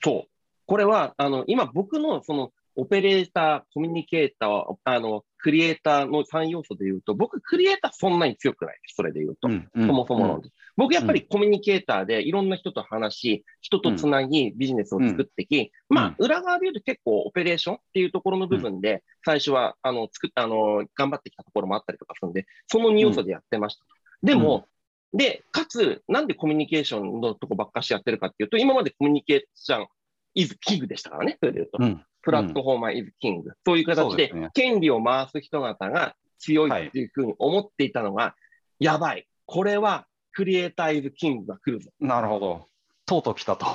[0.03, 0.31] そう。
[0.67, 8.75] これはあの今僕のそのオペレーター、コミュニケーター、あのクリエイターの3要素で言うと、僕、クリエイターそんなに強くない。
[8.75, 9.47] です、それで言うと。
[9.47, 10.43] うんうん、そもそもの、うん、
[10.77, 23.85] 僕、やっぱりコミュニケーターでいろんな人と話し、人とつなぎ、ビジネスを作ってき、うん、まあ、裏側で言うと結構オペレーションっていうところの部分で、最初は、あの、作った、あの、頑張ってきたところもあったりとかするんで、その2要素でやってました。
[24.23, 24.67] でも、
[25.13, 29.87] で、かつ、なんでコミュニケーションのとこばっかしやってるかっていうと、今までコミュニケーション、
[30.35, 31.79] イズキングでしたからね、それで言うと。
[31.81, 33.53] うん、プラットフォーマーイズキング。
[33.65, 38.35] そういう形で、権利を回す人方が強いっていうふうに思っていたのが、は
[38.81, 39.29] い、やばい。
[39.47, 41.91] これはクリエイターイズキングが来るぞ。
[42.01, 42.67] なるほど。
[43.07, 43.67] とうとう来たと。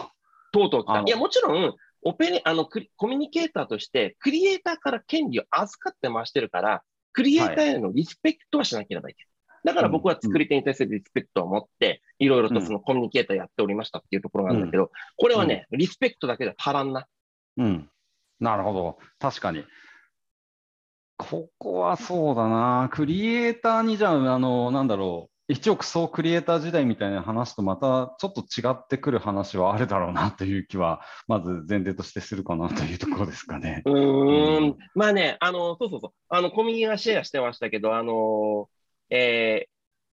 [0.51, 1.01] とうとう来た。
[1.01, 9.29] いや、もちろん、オペレあのコミュニケーターとして、クリエイターから権利を預かって回してるから、クリエイターへのリスペクトはしなければいけない。
[9.65, 17.07] だから僕は作り手に対するリスペクトを持って、いろいろとそのコミュニケーターやっておりましたっていうところなんだけど、これはね、リスペクトだけで足らんな。
[17.57, 17.89] うん。
[18.39, 18.99] なるほど。
[19.19, 19.65] 確かに。
[21.17, 22.89] ここはそうだな。
[22.93, 25.38] クリエイターにじゃあ、あの、なんだろう。
[25.49, 33.81] 一億総クリエイター時代みたいな話とまたちょっと違ってくる話はあるだろうなという気は、まず前提としてするかなというところですかね。
[33.85, 38.69] うん、まあね、あの、そうそうそう、あの、コミュニがシェアしてましたけど、あの、
[39.09, 39.69] えー、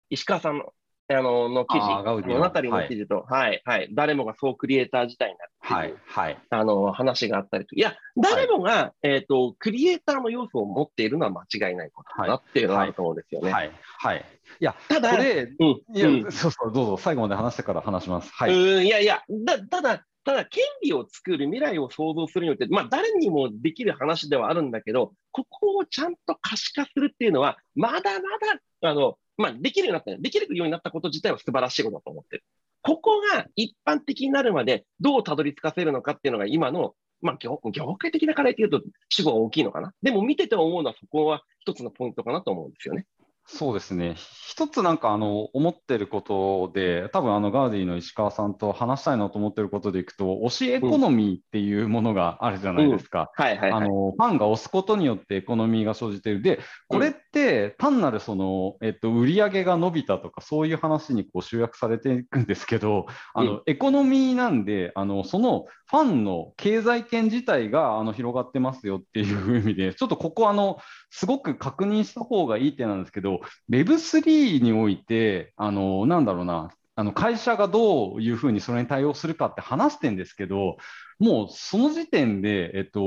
[0.09, 0.73] 石川さんの、
[1.11, 7.75] あの、の記事、物語の記事と、はい、はい、はい、誰もがそうクリエイター自体になってはい、はい、あの、話があったりと。
[7.75, 13.51] いや、誰もが、はい、えっ、ー、と、クリエイターの要素を持っているのは間違いないことだなっていうのはあると思うんですよね。
[13.51, 14.25] はい、はい。
[14.59, 18.31] いや、ただ、これ、うん、いや、うん、そうそう、どうぞ、最後まで話してから話します。
[18.31, 18.53] はい。
[18.53, 32.43] うん、いやいや、だ、ただ、ただ、権利を作る、未来を創造するによって、まあ、誰にもできる話ではあるんだけど、ここをちゃんと可視化するっていうのは、まだまだ、あの、まあ、できるようになった、できるようになったこと自体は素晴らしいことだと思ってる。
[32.81, 39.93] ここが一般的になるまでどうたどり着かせるのかっていうのが今の、まあ業、業界的な課題っていうと主語が大きいのかな。
[40.03, 43.05] でも見てて思うのはそこは一つのポイントかなと思うんですよね。
[43.51, 44.15] そうですね。
[44.47, 53.31] 一つなんかあの思ってることで、多分あのガーディの石川さんと話したいなと思ってることでいくと、推しエコノミーっていうものがあるじゃないですか。
[53.33, 56.41] はいはい、はい、あのファンが推すことによってエコノミーが生じている。
[56.43, 70.77] で、これって単なるその、えっと、売り上げが伸びたとか、そういう話にこう集約されていくんですけど、あの、エコノミーなんで、あのそのファンの経済圏自体があの広がってますよっていう意味で、ちょっとここあの、
[71.09, 73.38] すごく確認した方がいい点なんですけど、
[73.69, 80.77] Web3 において、あの、なんだろうな、あの会社がどういうふうにそれに対応するかって話してんですけど、
[81.17, 82.99] もうその時点で、えっと、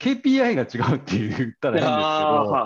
[0.00, 2.62] KPI が違うって言ったらいいんですけど、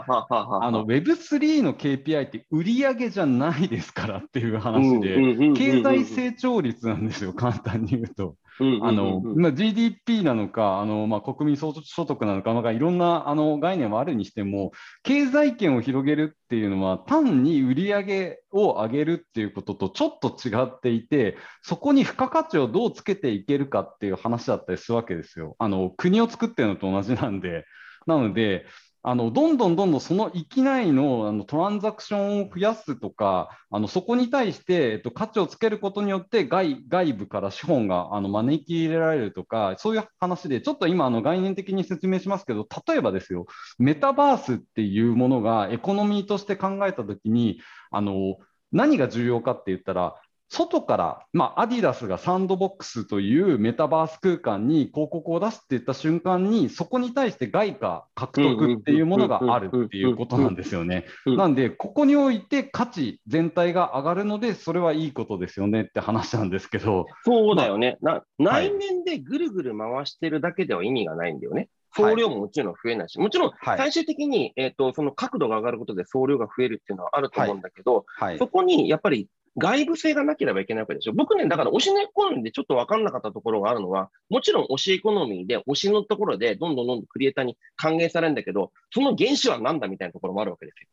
[0.61, 5.17] あの Web3 の KPI って売上じゃないですからっていう話で、
[5.55, 8.37] 経済成長率なんですよ、簡単に言うと。
[8.83, 14.73] あのまあ、GDP なのか、あのまあ、国民総所得なのか、まあ、いろんなあの概念はあるにしても、
[15.03, 25.57] 経済圏を広げるっていうのは、単に売り上げを上げるっていうこととちょっと違っていて、そこに付加価値をどうつけていけるかっていう話だったりするわけですよ。
[25.59, 27.65] あの国を作ってるのと同じなんで。
[28.07, 28.67] なので、
[29.05, 43.47] あのどんどんどんどんその域内のあのトランザクションを増やすとか、あのそこに対して、えっと、価値をつけることによって外外部から資本があの招き入れられるとか、そういう話で、ちょっと今あの概念的に説明しますけど、例えばですよ、
[43.79, 47.61] メタバースっていうものがエコノミーとして考えたときに、
[47.91, 48.37] あの
[48.71, 50.15] 何が重要かって言ったら、
[50.53, 61.07] 外から、まあ、アディダスがサンドボックスというメタバース空間に広告を出すって言った瞬間に、そこに対して外貨獲得っていうものがあるっていうことなんですよね。
[61.25, 67.07] なんで、ここにおいて価値全体が上がるので、それはいいことですよねって話なんですけど。
[67.25, 67.97] そうだよね。
[68.03, 71.71] まあ、内面でぐるぐる回してるだけでは意味がないんだよね。
[71.95, 78.05] 総量ももちろん増えないし、もちろん最終的に、はい、えーと、その角度が上がることで総量が増えるっていうのはあると思うんだけど、
[78.39, 81.13] そこにやっぱり外部性がなければいけないわけでしょ。
[81.13, 90.89] 僕ね、だから推しのエコノミーでちょっと分かんなかったところがあるのは、もちろん推しエコノミーで推しのところでどんどんどんどんクリエイターに還元されるんだけど、その原資は何だみたいなところもあるわけですよ。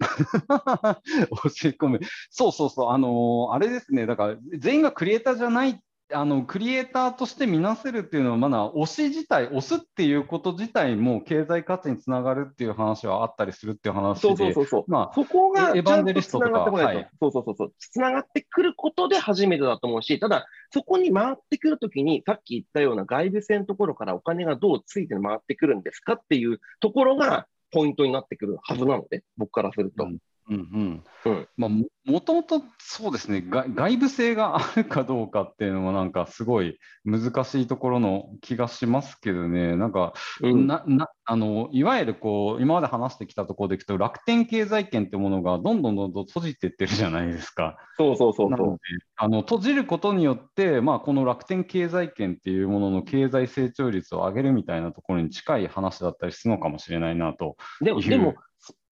[0.00, 2.00] 教え込む。
[2.30, 5.80] そうそうそう、あのー、あれですね、だから全員がクリエイターじゃない
[6.12, 30.04] あのクリエイターとして見なせるっていうのは、まだ推し自体、推すっていうこと自体も経済価値につながるっていう話はあったりするっていう話で、そうそうそうまあ、そこがエヴァンデリストとか、はい、そうそうそうそう、つながってくることで初めてだと思うし、ただ、そこに回ってくるときに、さっき言ったような外部線のところからお金がどうついて回ってくるんですかっていうところがポイントになってくるはずなので、僕からすると。
[30.04, 30.18] うん
[30.50, 31.04] うんうん。
[31.24, 33.42] うんまあ、もともとそうですね。
[33.48, 39.76] 外部性があるかどうかっていうのはなんかすごい難しいところの気がしますけどね。
[39.76, 47.76] なんか、うん、ななあのいわゆるこう今まで話してきたところでいくと楽天経済圏ってものがどんどんどんどん閉じていってるじゃないですか。
[47.96, 48.78] そうそうそうそう。
[49.16, 58.34] あの閉じることによって、まあ、この楽天経済圏っていうものの経済成長率を上げるみたいなところに近い話だったりするのかもしれないなとでもでも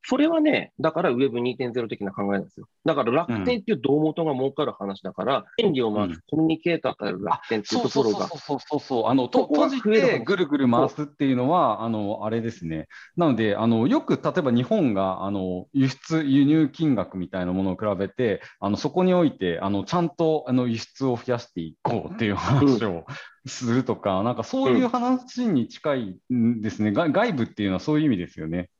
[0.05, 2.67] それはね、だから Web2.0 的な考えなんですよ。
[2.85, 8.27] だから楽天っていう胴元が儲かる話だから、権利を回すコミュニケーターから楽天っていうところが。
[8.29, 12.89] そうそうそうそうあのと閉じてぐるぐる回すっていうのは、あのあれですね。
[13.17, 23.05] なので、あのよく例えば日本があの輸出、輸入金額みたいなものを比べて、あのそこにおいてあのちゃんとあの輸出を増やしていこうっていう話を、
[23.47, 28.71] するとか、なんかそういう話に近いんですね、うん、外部っていうのはそういう意味ですよね。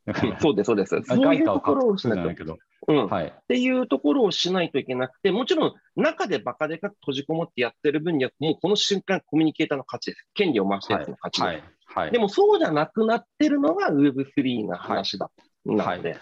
[0.41, 1.03] そうです、そうです。
[1.03, 2.59] そういうところをしないと。
[2.89, 10.29] うんはい、っていうところをしないといけなくて、もちろん中でバカでか閉じこもってやってる分には、もうこの瞬間、コミュニケーターの勝ちです。
[10.35, 11.43] 権利を回してるの勝ちです。
[11.43, 15.31] はいはいはい、でもそうじゃなくなってるのが Web3 の話だ。
[15.65, 16.17] なので、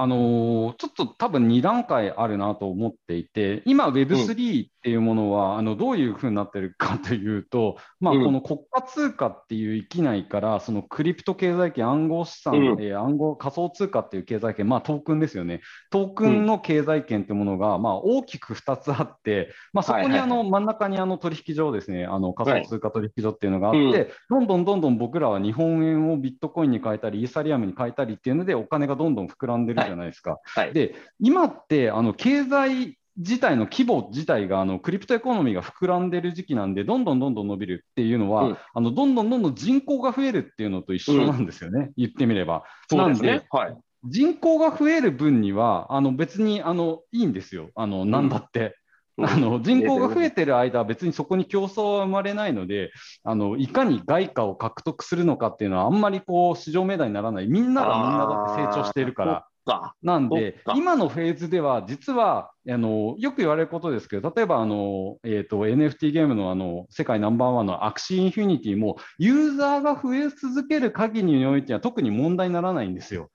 [0.00, 30.38] あのー、ちょっと多分2段階あるなと思っていて、今 Web3 っていうものは、うん、あのどういうふうになってるかというと、まあ、この国家通貨っていう域内から、そのクリプト経済圏、暗号資産、うん、えー、暗号仮想通貨っていう経済圏、まあ、トークンですよね、トークンの経済圏っていうものが、まあ、大きく2つあって、まあ、そこにあの真ん中にあの取引所ですね、あの仮想通貨取引所っていうのがあって、はい、どんどんどんどん僕らは日本円をビットコインに変えたり、イーサリアムに変えたりっていうので、お金がどんどん膨らんでるじゃないですか。
[30.44, 30.64] はい。
[30.66, 42.62] はい、で今ってあの経済自体の規模自体があのクリプトエコノミーが膨らんでる時期なんで、どんどんどんどん伸びるっていうのは、うん、あのどんどんどんどん人口が増えるっていうのと一緒なんですよね、うん、言ってみれば。
[42.92, 48.76] なんで、はい、人口が増える分にはあの別にあのいいんですよ、あのなんだって。
[49.16, 52.92] うん、あの人口が増えてる間、別にそこに競争は生まれないので、
[53.24, 59.48] あのいかに外貨を獲得するのかっていうのは、あんまりこう至上命題にならない、みんながみんなだって成長しているから。
[59.68, 59.94] か。
[60.02, 73.30] なんで、今のフェーズでは、実はあのよく言われることですけど、例えばあの、えーと、NFT ゲームのあの世界ナンバーワンのアクシーインフィニティも、ユーザーが増え続ける限りにおいては、特に問題にならないんですよ。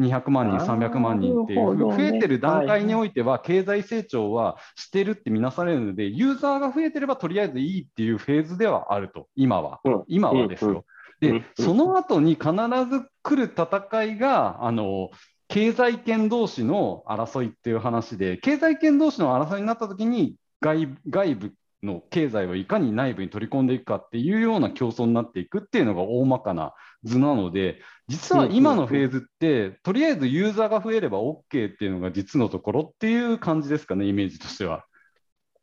[0.00, 9.80] 200万人、300万人っていう、増えてる段階においては、経済成長はしてるって見なされるので、ユーザーが増えてればとりあえずいいっていうフェーズではあると、今は。
[10.06, 10.84] 今はですよ。
[11.20, 12.50] で、その後に必
[12.90, 15.10] ず来る戦いが、あの
[15.52, 26.72] 経済圏同士の争いっていう話で、経済圏同士の争いになったときに外、外部の経済をいかに内部に取り込んでいくかっていうような競争になっていくっていうのが大まかな
[27.04, 31.42] 図なので、実は今のフェーズって、とりあえずユーザーが増えれば OK っ
[31.76, 34.86] ていうのが実のところっていう感じですかね、イメージとしては。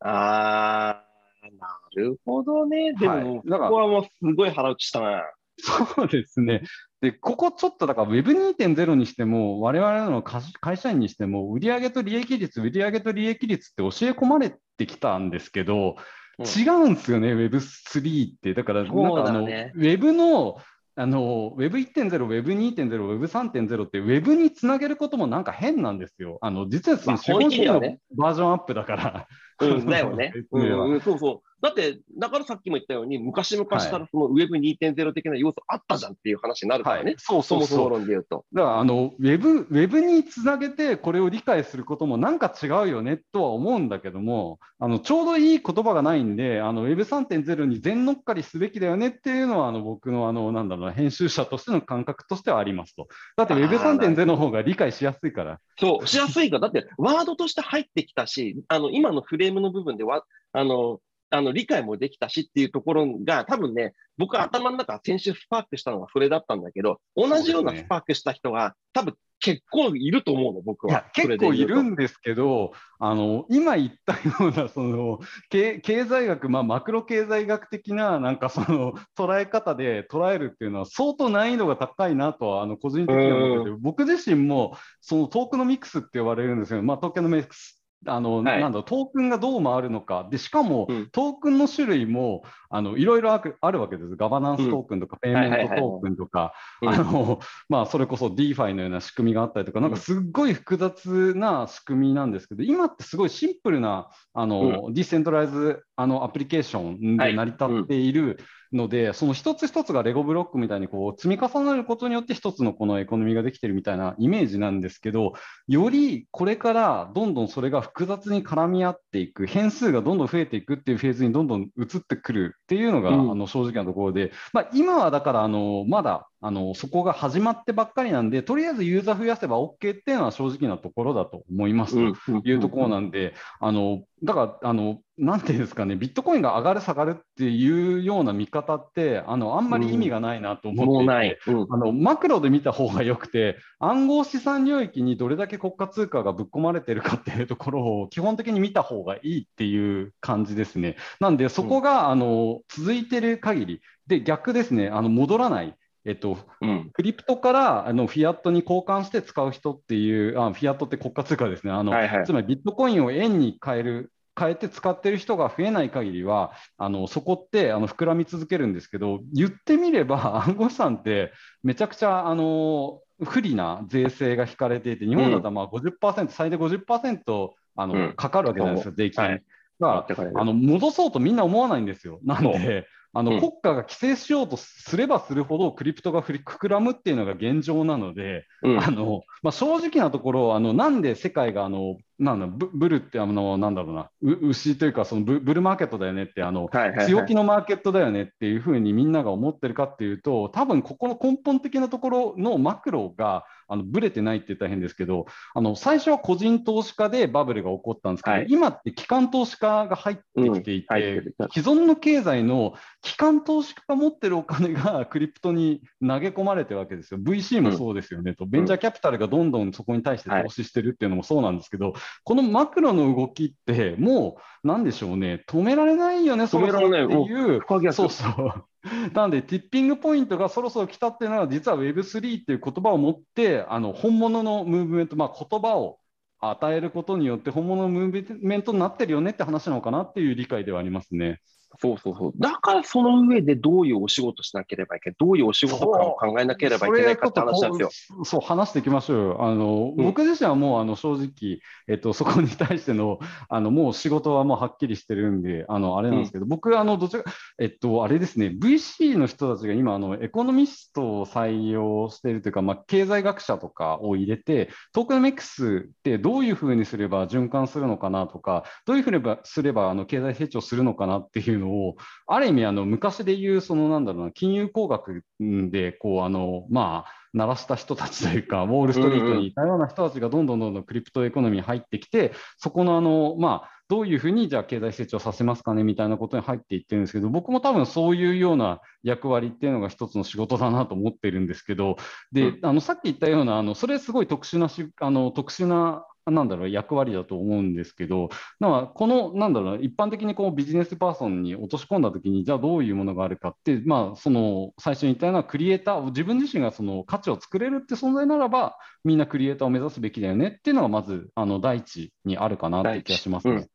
[0.02, 2.94] あー、なるほどね。
[2.94, 5.24] でも、はい、ここはもうすごい腹打ちしたな。
[5.58, 6.62] そうですね。
[7.02, 15.96] で、ここちょっとだから Web2.0 にしても、我々の会社員にしても、売上と利益率、売上と利益率って教え込まれてきたんですけど、
[16.38, 18.54] うん、違うんですよね、Web3 って。
[18.54, 20.58] だから、なんかあの、ね、Web の
[20.96, 26.40] あの Web1.0、Web2.0、Web3.0 って Web につなげることもなんか変なんですよ。
[26.42, 27.80] あの実はその資本主義の
[28.18, 29.28] バージョンアップだから。
[29.60, 30.34] うん、だよね。
[30.52, 31.50] うん、そうそう。
[31.62, 37.04] だって、だからさっきも言ったように、昔々からその Web2.0 的な要素あったじゃんっていう話になるからね。
[37.04, 37.90] はい、そうそうそう。
[37.90, 38.46] 論で言うと。
[38.54, 53.10] だから、あの、Web、Web につなげてこれを理解することもなんか違うよねとは思うんだけども、あの、ちょうどいい言葉がないんで、あの、Web3.0 に全乗っかりすべきだよねっていうのは、あの、僕の、あの、なんだろうな、編集者としての感覚としてはありますと。
[53.36, 55.60] だって Web3.0 の方が理解しやすいから。
[55.78, 56.62] そう、しやすいから。
[56.62, 61.00] だって、ワードとして入ってきたし、あの、今のフレームの部分では、あの、
[61.32, 71.06] あの理解もできたしっていうところが、多分ね、僕は頭の中、先週スパークしたのがそれだったんだけど、同じようなスパークした人が、多分結構いると思うの、僕は。
[71.14, 94.16] 結構いるんですけど、あの今言ったようなその経済学、まあ、マクロ経済学的ななんかその捉え方で捉えるっていうのは、相当難易度が高いなとは、あの個人的には思ってて、僕自身もそのトークノミクスって呼ばれるんですよ、まあ、トークノミクスあの、はい、なんだトークンがどう回るのか、でしかも、うん、トークンの種類もあのいろいろあるわけです。
[94.16, 96.54] ガバナンストークンとか、ペイメントトークンとか、
[96.86, 108.38] あのまあ、それこそ DeFi のような仕組みがあったりとか、なんかすっごい複雑な仕組みなんですけど、今ってすごいシンプルなあの、うん、ディセントラライズドあのアプリケーションで成り立っている、はい
[108.74, 115.34] ので、その一つ一つがレゴブロックみたいにこう積み重なることによって一つのこのエコノミーができてるみたいなイメージなんですけど、
[115.68, 150.96] よりこれからどんどんそれが複雑に絡み合っていく、変数がどんどん増えていくっていうフェーズにどんどん移ってくるっていうのが、うん、あの正直なところで、まあ、今はだからあのまだあのそこが始まってばっかりなんで、とりあえずユーザー増やせば OK っていうのは正直なところだと思いますというところなんで、あのだからあの、なんていうんですかね、ビットコインが上がる、下がるっていうような見方って、あのあんまり意味がないなと思っていて、うんうん、あのマクロで見た方がよくて、暗号資産領域にどれだけ国家通貨がぶっ込まれてるかっていうところを基本的に見た方がいいっていう感じですね。
[151.20, 155.76] なんで、そこが、あの続いてる限りで逆ですね、あの戻らない。
[156.06, 161.72] えっと、うん、クリプトからあのフィアットに交換して使う人っていうあ、フィアットって国家通貨ですね。
[161.72, 179.24] あの、はいはい、つまりビットコインを円に変える変えて使ってる人が増えない限りはあのそこってあの膨らみ続けるんですけど言ってみれば 暗号資産ってめちゃくちゃあの不利な税制が引かれていて日本だとまあ50%、うん、最大50%あの、うん、かかるわけじゃないですか、税金。
[179.26, 179.44] はい。
[179.80, 182.20] があの戻そうとみんな思わないんですよ。
[182.24, 194.10] なんで、あの、うん、国家が規制しようとすればするほどクリプトが膨らむっていうのが現状なので、うん、あのまあ、正直なところあのなんで世界があのなんだブブルってあのなんだろうな。
[194.22, 217.20] 牛というかそのブブルマーケットだよねってあの、はいはいはい、強気のマーケットだよねっていうふうにみんなが思ってるかっていうと多分ここの根本的なところのマクロがあのブレてないって言ったら変ですけどあの最初は個人投資家でバブルが起こったんですけど、はい、今って機関投資家が入ってきていて、うん、既存の経済の機関投資家が持ってるお金が クリプトに投げ込まれてるわけですよ。
[217.20, 225.44] VC もそうですよね、うん、とベンチャーキャピタルがどんどんそこに対して投資してるっていうのもそうなんですけど、はい、このマクロの動きってもうなんでしょうね。
[225.48, 227.64] 止められないよねそろそろっていう。
[227.92, 228.66] そうそう。
[229.14, 236.00] なので、ティッピングポイントがそろそろ来たっていうのは、実は Web3 っていう言葉を持って、あの本物のムーブメント、まあ、言葉を
[236.40, 241.42] 与えることによって、本物のムーブメントになってるよねって話なのかなっていう理解ではありますね。
[241.82, 242.34] そうそうそう。
[242.38, 248.26] だからその上でどういうお仕事しなければいけない、どういうお仕事感を考えなければいけないかって話なんですよ。
[248.26, 249.44] そう、話していきましょうよ。
[249.44, 271.98] あの、うん、僕自身はもうあの正直、えっと、そこに対しての、 あの、もう仕事はもうはっきりしてるんで、あの、あれなんですけど、うん、僕、あの、どちらか、えっと、あれですね、VC の人たちが今、あの、エコノミストを採用しているというか、まあ、経済学者とかを入れて、トークノミクスってどういうふうにすれば循環するのかなとか、どういうふうにすればあの経済成長するのかなっていうのを、
[272.28, 291.98] ある意味、あの昔で言う、そのなんだろうな、金融工学で、こう、あの、まあ、鳴らした人たちというか、ウォール・ストリートにいたような人たちがどんどんどんどんクリプトエコノミーに入ってきて、そこのあの、まあ、どういうふうにじゃあ経済成長させますかねみたいなことに入っていってるんですけど、僕も多分そういうような役割っていうのが一つの仕事だなと思ってるんですけど、
[292.32, 313.68] で、あのさっき言ったような、あのそれすごい特殊なしあの特殊ななんだろう役割だと思うんですけど、なんかこのなんだろう一般的にこうビジネスパーソンに落とし込んだときに、じゃあどういうものがあるかって、まあ、その最初に言ったようなクリエイター、自分自身がその価値を作れるって存在ならば、みんなクリエイターを目指すべきだよねっていうのが、まずあの第一にあるかなって気がしますね。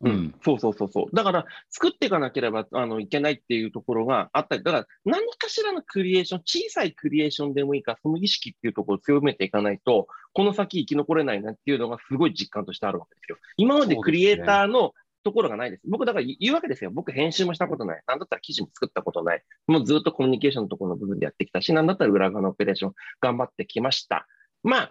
[0.00, 1.16] うん、そうそうそうそう。
[1.16, 13.38] だから、作っていかなければあのいけないっていうところがあったり、だから、何かしらのクリエーション、小さいクリエーションでもいいか、その意識っていうところを強めていかないと、この先生き残れないなっていうのがすごい実感としてあるわけですよ。
[13.56, 14.92] 今までクリエイターの
[15.24, 15.82] ところがないです。
[15.88, 16.92] 僕、だから言うわけですよ。
[16.92, 18.02] 僕、編集もしたことない。
[18.06, 19.42] なんだったら記事も作ったことない。
[19.66, 24.26] もうずっとコミュニケーションのところの部分でやってきたし、なんだったら裏側のオペレーション頑張ってきました。
[24.62, 24.90] まあ、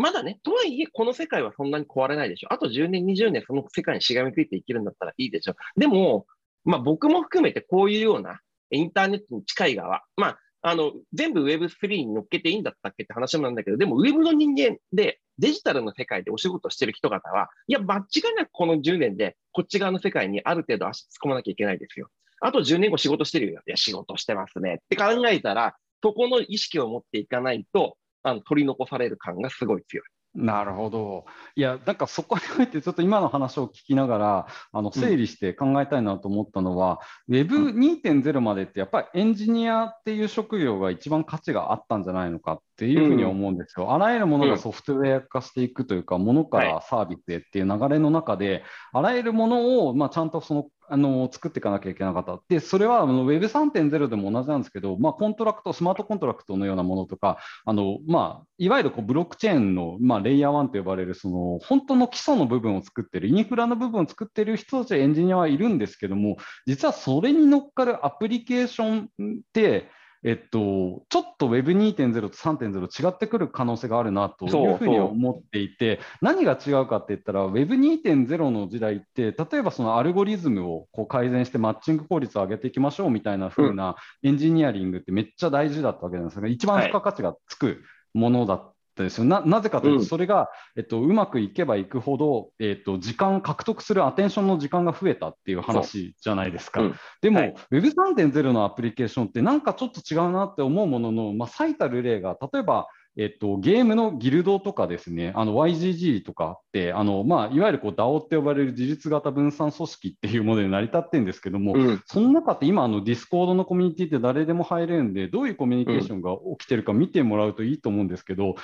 [0.00, 2.52] まだね、とはいえ、この世界はそんなに壊れないでしょ。
[2.52, 5.54] あと10年、20年、その世界にしがみついて生きるんだったらいいでしょ。
[5.76, 6.26] でも、
[6.64, 8.40] まあ僕も含めてこういうような
[8.70, 22.08] インターネットに近い側、まあ、あの、全部 Web3 に乗っけていいんだったっけって話もなんだけど、でも Web の人間でデジタルの世界でお仕事してる人々は、いや、間違いなくこの10年でこっち側の世界にある程度足突っ込まなきゃいけないですよ。
[22.40, 23.60] あと10年後仕事してるよ。
[23.66, 30.04] いや、仕事してますねって考えたら、そこの意識を持っていかないと、あの取り残される感がすごい強い。
[30.32, 31.24] なるほど。
[31.56, 43.86] いや、なんかそこにおいて、ちょっと今の話を聞きながら、あの整理して考えたいなと思ったのは、うん、Web2.0 までって、やっぱりエンジニアっていう職業が一番価値があったんじゃないのかっていうふうに思うんですよ。
[43.86, 48.64] うん、あらゆるものがソフトウェア化していくというか、ものからサービスへっていう流れの中で、
[48.94, 52.40] あらゆるものを、まあ、ちゃんとそのあの作っていかなきゃいけなかった。
[52.48, 69.90] で、それはあの Web3.0 でも同じなんですけど、まあ、コントラクト、スマートコントラクトのようなものとか、あのまあ、いわゆるこうブロックチェーンの、まあ、レイヤー1と呼ばれる、その本当の基礎の部分を作ってる、インフラの部分を作ってる人たち、エンジニアはいるんですけども、実はそれに乗っかるアプリケーションって、
[70.22, 89.24] えっと、ちょっと Web2.0 と3.0違ってくる可能性があるなというふうに思っていて、何が違うかって言ったら、Web2.0 の時代って、例えばそのアルゴリズムをこう改善してマッチング効率を上げていきましょうみたいなふうなエンジニアリングってめっちゃ大事だったわけなんですが、一番付加価値がつくものだったんですよ。
[89.24, 96.82] ななぜかというと、それが、うんえっと、うまくいけばいくほど、えっと、時間、獲得するアテンションの時間が増えたっていう話じゃないですか。
[96.82, 102.88] うん、でも、はい、Web3.0 のアプリケーションって、なんかちょっと違うなって思うものの、まあ、最たる例が、例えば、
[103.20, 118.54] えっと、ゲームのギルドとかですね、あの YGG とかって、あのまあ、いわゆるこう DAO って呼ばれる自律型分散組織っていうもので成り立ってるんですけども、うん、その中って今、あのディスコードのコミュニティって誰でも入れるんで、どういうコミュニケーションが起きてるか見てもらうといいと思うんですけど、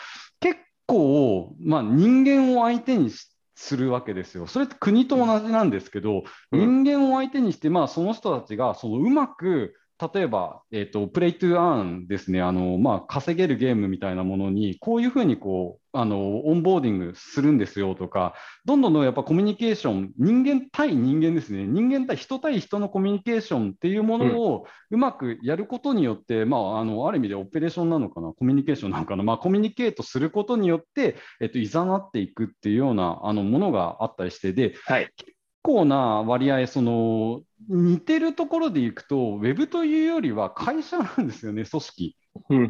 [0.41, 4.47] 結構、まあ、人間を相手にするわけですよ。
[4.47, 9.75] それって国と同じなんですけど、うん、人間を相手にして、まあ、その人たちがそのうまく
[10.15, 12.43] 例えば、えーと、プレイトゥーアーンですね。
[12.43, 18.35] あの、まあ、稼げるゲームみたいなものにこういうふうにこうあのオンボーディングするんですよとか
[18.67, 21.65] どんどんどんやっぱコミュニケーション人間対人間ですね。
[21.67, 28.33] 人間対人対人のコミュニケーションっていうものをうまくやることによって、うん、まあ、あのある意味でオペレーションなのかな？
[28.33, 35.33] コミュニケーションなのかな、まあ、コミュニケートすることによって、えっと、いざなっていくっていうようなあのものがあったりしてで、はい、結
[35.67, 42.17] 構な割合その似てるところでいくと、ウェブというよりは会社なんですよね、組織。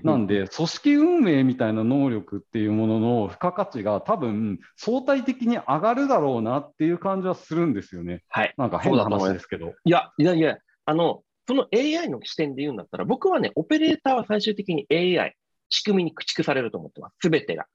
[0.03, 8.22] なんで、組織運営みたいな能力っていうものの付加価値が多分相対的に上がるだろうなっていう感じはするんですよね。
[8.28, 8.55] はい。
[8.57, 9.74] なんか変な話ですけど。
[9.84, 15.34] いや、いやいや、あの、その AI の視点で言うんだったら、僕はね、オペレーターは最終的に AI、
[15.68, 17.16] 仕組みに駆逐されると思ってます。
[17.20, 17.66] すべてが。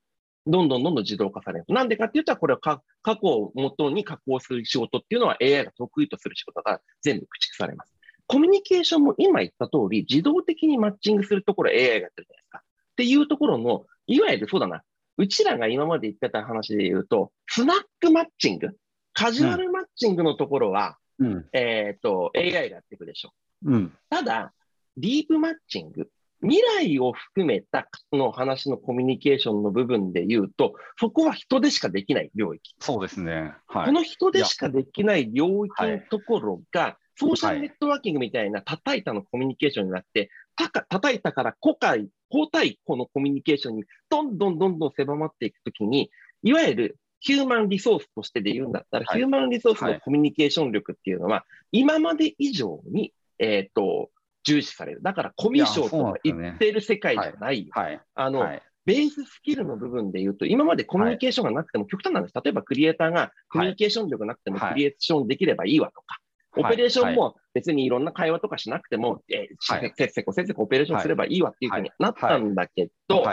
[0.48, 1.66] どんどんどんどん自動化される。
[1.70, 7.94] なんでかって言ったら、これは過去を元に加工する仕事っていうのは AI が得意とする仕事が全部駆逐されます。
[8.28, 12.60] コミュニケーションも今言った通り、自動的にマッチングするところ AI がやってるじゃないですか。
[12.60, 12.64] っ
[12.96, 14.84] ていうところの、いわゆるそうだな、
[15.18, 18.70] うちらが今まで言ってた話で言うと、スナックマッチング、
[19.14, 23.34] カジュアルマッチングのところは、うん、えっ、ー、と、AI がやっていくでしょ
[23.66, 23.72] う。
[23.74, 24.54] うん、ただ、
[24.98, 26.10] ディープマッチング、
[26.42, 32.76] 未来を含めたの話のコミュニケーションの部分で言うと、そこは人でしかできない領域。
[32.80, 33.54] そうですね。
[33.68, 46.10] はい、この人でしかできない領域のところが、ソーシャルネットワーキングみたいな叩いたのコミュニケーションになって、たか叩いたから個回、個対個のコミュニケーションにどんどんどんどん狭まっていくときに、
[46.44, 54.10] いわゆるヒューマンリソースとしてで言うんだったら、はい、ヒューマンリソースのコミュニケーション力っていうのは、今まで以上に、えっ、ー、と、
[54.44, 55.02] 重視される。
[55.02, 57.72] だからコミュ障とか言ってる世界じゃないよ。
[57.72, 58.02] はい。
[58.16, 62.36] あの、はい、ベーススキルの部分で言うと、今までコミュニケーションがなくても極端なんです。
[62.36, 66.18] 例えばクリエイターがコミュニケーション力なくてもクリエーションできればいいわとか、
[66.58, 73.24] オペレーションも別にいろんな会話とかしなくても、えー、せっせこせっせこオペレーションすればいいわっていうふうになったんだけど、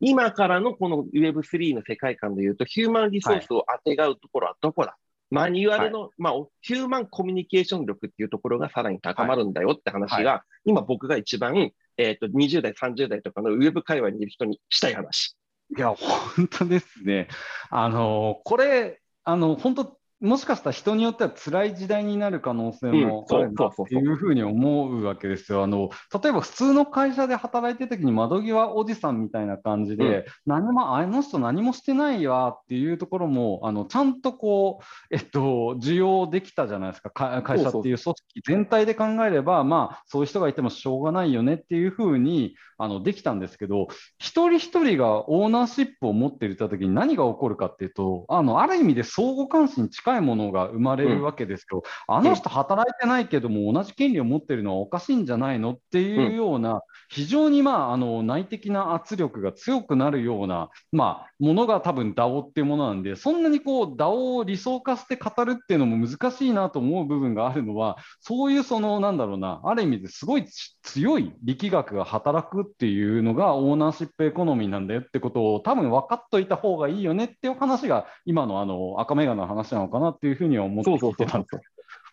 [0.00, 4.96] 今からのこの Web3 の世界観で言うと、ヒューマンリソースを当てがうところはどこだ？
[5.30, 15.36] マニュアルの、はい、まあ、ヒューマンコミュニケーション力っていうところがさらに高まるんだよって話が、はい、今僕が一番、えっ、ー、と、20代、30代とかのウェブ界隈にいる人にしたい話。
[15.76, 17.28] いや、本当ですね。
[17.70, 25.62] あの、これ、あの、本当もしかしたら人によっては辛い時代になる可能性もあるなっていうふうに思うわけですよ。
[25.62, 25.90] あの
[26.22, 37.10] 例えば普通の会社で働いてる時に窓際おじさんみたいな感じで、うん、何もあの人何もしてないわっていうところもあのちゃんとこう、えっと、需要できたじゃないですか。
[37.10, 43.88] 会社っていう組織全体で考えればまあそういう人がいてもしょうがないよねっていうふうにあのできたんですけど
[44.18, 51.82] 一人一人がオーナーシップを持っていた時に何が起こるかっていうとあのある意味で相互関心近近いものが生まれるわけですよ。
[52.08, 70.46] うん、あの人働いてないけども同じ権利を持ってるのはおかしいんじゃないのっていうような、非常に、まあ、あの内的な圧力が強くなるような、まあ、ものが多分 DAO っていうものなんでそんなにこう DAO を理想化して語るっていうのも難しいなと思う部分があるのはそういうそのなんだろうなある意味ですごい
[70.82, 81.60] 強い力学が働くっていうのがオーナーシップエコノミーなんだよってことを多分分かっといた方がいいよねっていう話が今のあの赤メガネの話なのかかなっていうふうには思って聞いてたんですよ。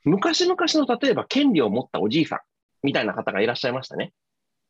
[0.06, 2.40] 昔々の例えば権利を持ったおじいさん
[2.84, 4.14] みたいな方がいらっしゃいましたね。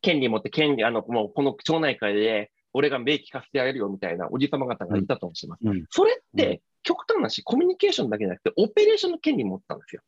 [0.02, 5.62] 権利持って権利、あの、もうこの町内会で俺が名聞かせてあげるよみたいなおじい様方がいたとします。
[5.64, 10.02] うん、それって、極端なし、コミュニケーションだけじゃなくて、オペレーションの権利持ったんですよ。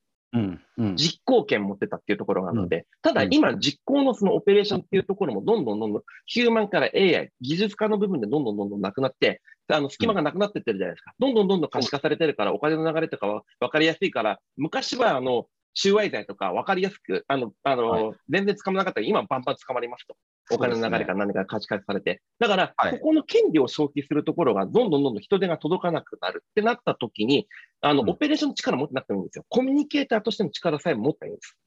[0.96, 11.14] 実行権持ってたっていうところがあるので、うん、ただ今、実行のそのオペレーションっていうところもどんどんどんどんヒューマンから AI、技術化の部分でどんどんどんどんなくなって、あの隙間がなくなってってるじゃないですか。
[11.20, 20.16] どんどんどんどん可視化されてるから、お金の流れとかは分かりやすいから、昔はあの収賄罪とか分かりやすく、あの、あの、はい、全然捕まらなかったら、今バンバン捕まりますと。
[20.52, 22.22] お金の流れから何か可視化されて。
[22.40, 27.48] だから、はい、ここの権利を消費するところが、どんどんどんどん人手が届かなくなるってなった時に、
[27.82, 29.46] あの、うん、オペレーションの力持ってなくてもいいんですよ。
[29.50, 31.58] コミュニケーターとしての力さえ持ったらいいんです。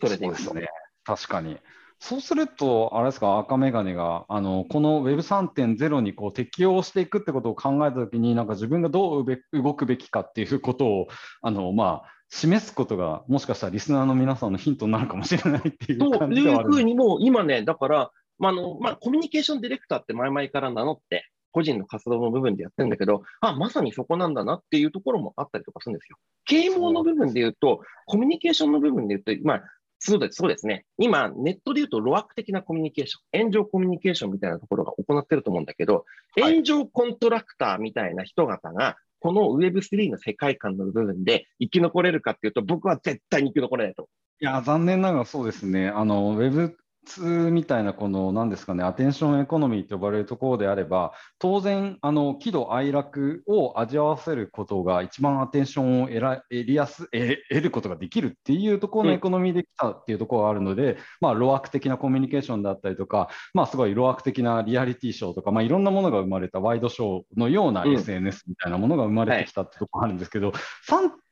[0.00, 0.68] それでいいんですね。
[1.04, 1.58] 確かに。
[2.00, 11.08] そうすると、あれですか、赤眼鏡があのこの Web3.0 にこう適応していくってことを考えたときに、なんか自分がどう動くべきかっていうことを
[11.40, 16.70] あの、まあ、示すことが、もしかしたらリスナーの皆さんのヒントになるかもしれないっていう感じではある。
[16.70, 26.16] というふうにも、今ね、だから、まあのまあ、コミュニケーションディレクターって前々から名乗って、個人の活動の部分でやってるんだけど、あ、まさにそこなんだなっていうところもあったりとかするんですよ。
[26.44, 29.62] 啓蒙の部分で言うと、コミュニケーションの部分で言うと、まあ、
[30.00, 30.84] そうですそうですね。
[30.98, 36.04] 今、ネットで言うと、路悪的なコミュニケーション、炎上コミュニケーションみたいなところが行ってると思うんだけど、
[36.36, 44.10] はい、炎上コントラクターみたいな人方が、この Web3 の世界観の部分で生き残れるかっていうと、僕は絶対に生き残れないと。
[44.38, 45.88] いや、残念ながらそうですね。
[45.88, 70.56] あの、Web 通みたいなこの何ですかねアテンションエコノミーと呼ばれるところであれば当然あの喜怒哀楽を味わわせることが一番アテンションを得ら得りやす得ることができるっていうところのエコノミーできたっていうところがあるので、うん、まあ路悪的なコミュニケーションだったりとかまあすごい路悪的なリアリティショーとかまあいろんなものが生まれたワイドショーのような SNS みたいなものが生まれてきたってところがあるんですけど、はい、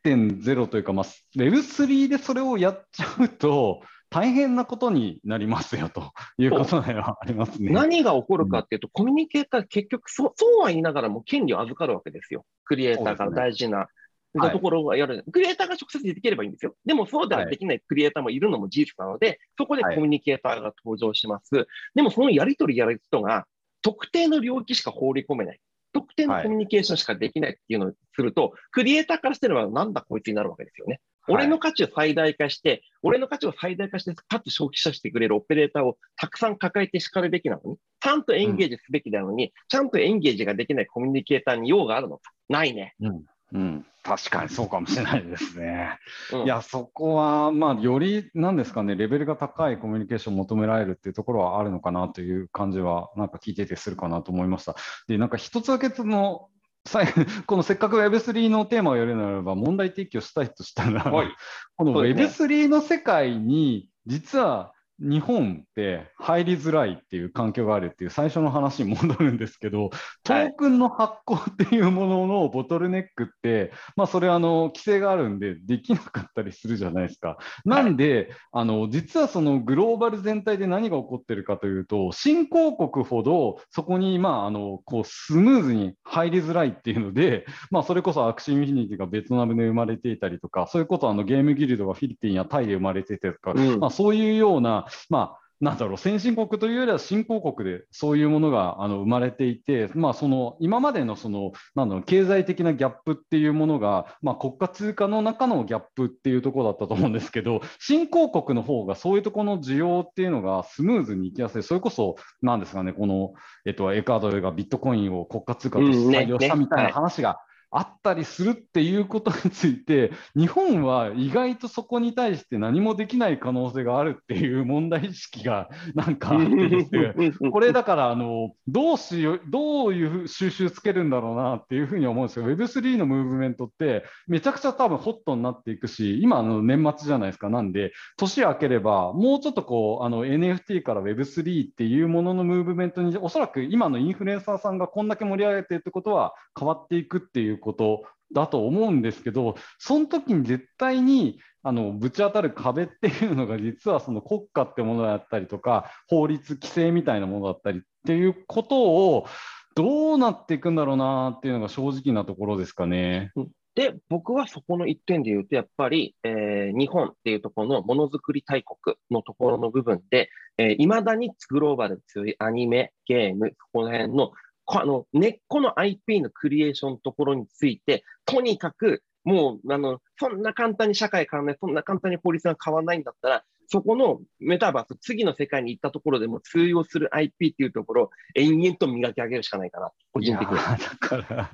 [0.04, 1.06] 3.0というかまあ
[1.36, 3.82] Web3 でそれをやっちゃうと
[4.12, 7.72] 大変なことになりますよと いうことではありますね。
[7.72, 12.44] 何が起こるかっていうと、うん、コミュニケーター、結局そ、そうは言いながらも権利を預かるわけですよ。
[12.64, 13.88] クリエイターが大事な。
[14.34, 16.74] ところがやる、はい、クリエイターが直接できればいいんですよ。
[16.86, 21.54] でもそうではできないクリエイターもいるのも事実なので、はい、そこでコミュニケーターが登場します。
[21.54, 23.46] はい、でもそのやり取りやる人が
[23.82, 25.60] 特定の領域しか放り込めない。
[25.92, 31.00] 特定のコミュニケーションしかできないっていうのをすると、クリエイターからしてればなんだこいつになるわけですよね。
[31.28, 42.94] 俺の価値を最大化して、俺の価値を最大化して、かつ消費者してくれるオペレーターをたくさん抱えて叱るべきなのに、ちゃんとエンゲージすべきなのに、うん、ちゃんとエンゲージができないコミュニケーターに用があるのかないね。
[43.00, 45.98] うん、うん、確確かにそうかもしれないですね。
[46.32, 54.76] うん、いや、そこは、まあ、より、なんですかね、レベルが高いコミュニケーションを求められるっていうところはあるのかなという感じは、なんか聞いててするかなと思いました。
[55.06, 56.48] で、なんか一つだけその、
[57.46, 61.28] このせっかく Web3 のテーマをやるならば、問題提起をしたいとしたら、はい、
[61.76, 64.72] この Web3 の世界に、実は
[65.02, 69.90] 日本って入りづらいっていう環境があるっていう最初の話に戻るんですけど、
[70.22, 77.38] トークンの発行っていうもののボトルネックって、まあ、それあの規制があるんでできなかったりするじゃないですか。
[77.64, 113.34] なんで、あの実はそのグローバル全体で何が起こってるかというと、新興国ほどそこにまああのこうスムーズに入りづらいっていうので、まあ、それこそアクシー・インフィニティがベトナムで生まれていたりとか、そういうことあのゲームギルドがフィリピンやタイで生まれていたりとか、うん、まあ、そういうようなまあ、なんだろう、先進国というよりは新興国でそういうものがあの生まれていて、まあ、その今までのそのなんだろう経済的なギャップっていうものが、まあ、国家通貨の中のギャップっていうところだったと思うんですけど、新興国の方がそういうところの需要っていうのがスムーズにいきやすい、それこそ、なんですかね、この、
[113.64, 117.38] えっと、エクアドルがビットコインを国家通貨として採用したみたいな話が、
[117.74, 127.32] あったりするっていうことについて日本は意外とそこに対して何もできない可能性があるっていう問題意識がなんかあってですね。
[127.50, 132.46] これだからあのどうしよどういう収集つけるんだろうなっていうふうに思うんですよ。
[132.46, 137.48] Web3 のムーブメントってめちゃくちゃ多分ホットになっていくし今の年末じゃないですか。
[137.48, 148.04] なんで年明ければもうちょっとこうあの NFT から Web3 っていうもののムーブメントにおそらく今のインフルエンサーさんがこんだけ盛り上げてるってことは変わっていくっていうこと
[148.34, 159.26] だと思うんですけど、その時に絶対にあのぶち当たる壁っていうのが実はその国家ってものだったりとか法律規制みたいなものだったりっていうことを
[159.74, 163.32] どうなっていくんだろうなっていうのが正直なところですかね。
[163.74, 174.32] で、僕はそこの一点で言うと、やっぱり、えー、日本っていうところのものづくり大国のところの部分で、い、え、ま、だにグローバル強いアニメ、ゲーム、そこら辺の
[174.80, 190.56] あの根っこの IP のクリエーションのところについて、とにかくもうあのそんな簡単に社会変わらない、そんな簡単に法律が変わらないんだったら、そこのメタバース、次の世界に行ったところでも通用する IP っていうところを延々と磨き上げるしかないかな、個人的に。
[190.56, 191.50] だから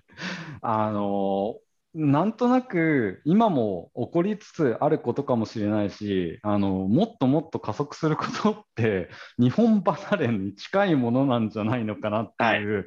[0.63, 1.57] あの
[1.95, 9.09] なんとなく今も起こりつつあることかもしれないしあのもっともっと加速することって
[9.39, 12.85] 日本離れに近いものなんじゃないのかなっていう、はい、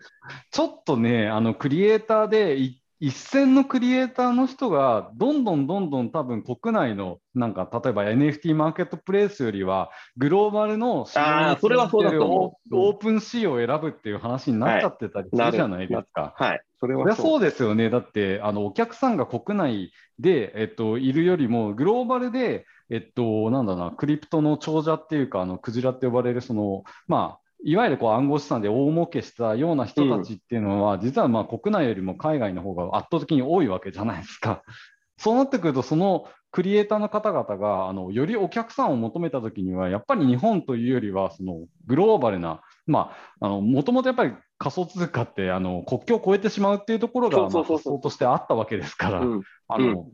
[0.52, 12.76] ちょっとねあのクリエイターで一線のクリエイターの人がどんどんどんどん多分国内のなんか例えば NFT マーケットプレイスよりはグローバルの市場それはそうだと思う。
[12.76, 16.36] オープンシーを選ぶっていう話になっちゃってたりするじゃないですか。
[16.38, 17.89] はい、それはそうですよね。
[17.89, 34.64] だってあのお客さんが国内で、えっと、いるよりもグローバルでえっと、なんだな、クリプトの長者っていうか、あのクジラって呼ばれる、その、まあ、いわゆるこう暗号資産で大儲けしたような人たちっていうのは、うん、実はまあ国内よりも海外の方が圧倒的に多いわけじゃないですか。
[35.18, 49.22] そうなってくると、そのクリエイターの方々があのよりお客さんを求めたときには、やっぱり日本というよりは、そのグローバルな、もともとやっぱり仮想通貨ってあの国境を越えてしまうっていうところが発想としてあったわけですから、
[49.68, 50.07] あの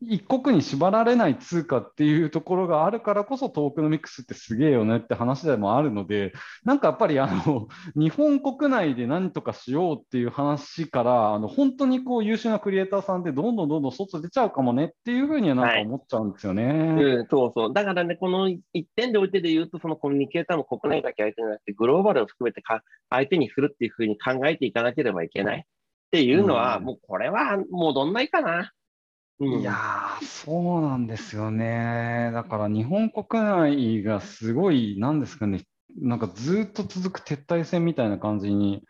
[0.00, 6.32] 一国に縛られない通貨っていうところがあるからこそトークノミクスってすげえよねって話でもあるので
[6.64, 16.64] なんかやっぱりあの 日本国内で何とかしようっていう話からあの本当にこう優秀なクリエイターさんでどんどんどんどん外出ちゃうかもねっていうふうにはなんか思っちゃうんですよね。
[16.66, 25.62] はいうん、そうそうだからねこの一点でおいてで言うとそのコミュニケーターも国内だけ相手じゃなくてグローバルを含めてか相手にするっていうふうに考えていかなければいけないっ
[26.12, 28.72] ていうのは、うん、もうこれは戻んないかな。
[29.40, 32.30] いやー、そうなんですよね。
[32.34, 35.64] だから日本国内がすごい、なんですかね、
[36.00, 38.82] なんかずっと続く撤退戦みたいな感じに、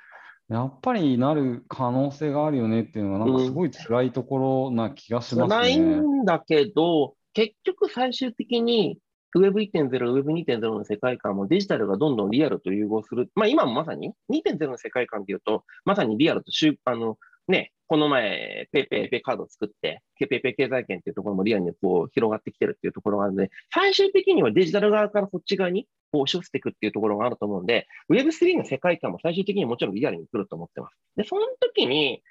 [0.48, 5.56] やっぱりなる可能性があるよねっていうのは、なんかすごい辛いところな気がしますね。
[5.56, 8.98] ないんだけど、結局最終的に
[9.36, 13.30] Web1.0、Web2.0 の世界観もデジタルがどんどんリアルと融合する。
[13.34, 16.50] まあ今もまさに2.0の世界観でいうと、まさにリアルと
[16.86, 30.96] あのね、この前、ペイペイ、ペイペイカードを作って、ペイペイ経済圏っていうところもリアルにこう広がってきてるっていうところがあるので、最終的にはデジタル側からそっち側にこう押し寄せていくっていうところがあると思うんで、Web3 の世界観も最終的にもちろんリアルに来ると思ってます。
[31.16, 32.22] で、その時に、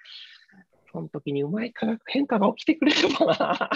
[0.91, 3.69] その時にうまい化学変化が起きてくれればな。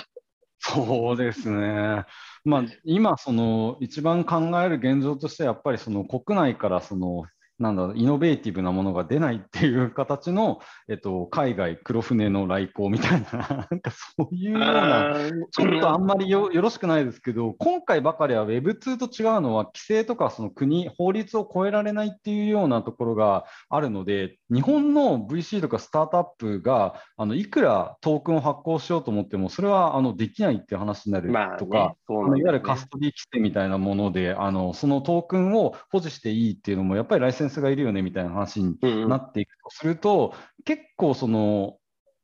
[0.60, 2.06] そうですね。
[2.46, 7.26] まあ、今、その一番考える現状としては、やっぱりその国内からその
[7.62, 10.60] なんだイノベーティブなものが出ないっていう形の、
[10.90, 15.16] えっと、海外黒船の来航みたいな、 なんかそういうような、
[15.52, 38.78] ちょっとあんまりよよろしくないですけど、今回ばかりは Web2 と違うのは、規制とかその国、法律を超えられないっていうようなところがあるので、日本の VC とかスタートアップがあのいくらトークンを発行しようと思っても、それはあのできないっていう話になるとか、まあねね、いわゆるカストディ規制みたいなもので、あのそのトークンを保持していいっていうのも、やっぱりライセンスがいるよねみたいな話に
[39.10, 40.34] なっていくとすると、
[40.64, 41.78] 結構その、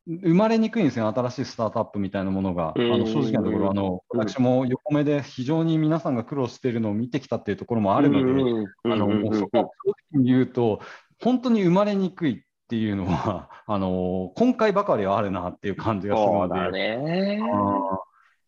[0.08, 2.74] 生まれにくいんですよ、新しいスタートアップみたいなものが。
[2.76, 9.70] あの正直なところ、あの私も横目で非常に皆さんが苦労しているのを見てきたっていうところもあるので、あのもうそこは正
[10.14, 10.80] 直に言うと、
[11.22, 17.42] 本当に生まれにくいっていうのは、あの 今回ばかりはあるなっていう感じがするので。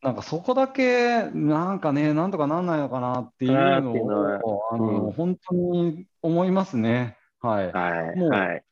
[0.02, 3.91] なんかそこだけ、なんかね、なんとかなんないのかなっていうの
[4.41, 7.18] を、あの、うん、本当に思いますね。
[7.41, 7.72] はい。
[7.72, 8.64] はい、もう、はい、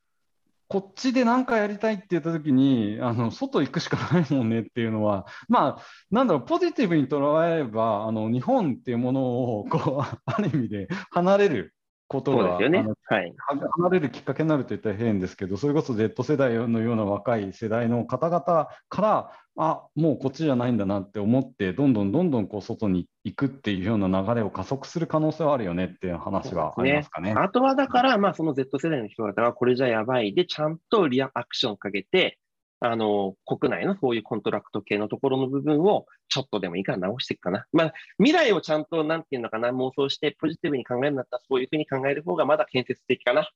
[0.69, 9.21] こっちで何かやりたいって言ったときに、あの、外行くしかないもんねっていうのは、まあ、なんだろう、ポジティブに捉えれば、あの、日本っていうもの
[9.59, 11.73] を、こう、ある意味で離れる
[12.07, 12.85] ことが、ね。
[13.05, 13.33] はい、
[13.77, 27.33] 離れるきっかけになると言ったら変ですけど、それこそ Z 世代のような若い世代の方々から、あもうこっちじゃないんだなって思って、どんどんどんどんこう外に行くっていうような流れを加速する可能性はあるよねっていう話はありますかね。
[27.33, 27.39] ね。
[27.39, 30.33] あとはだから、まあ、その Z 世代の人々がこれじゃやばい。
[30.33, 32.37] で、ちゃんとリアクションをかけて、
[32.79, 37.65] あの、国内のそういうコントラクト系のところの部分をちょっとでもいいから直していくかな。
[37.71, 43.49] まあ、未来をちゃんと、なんていうのかな、妄想してポジティブに考えるんだったら、そういうふうに考える方がまだ建設的かな。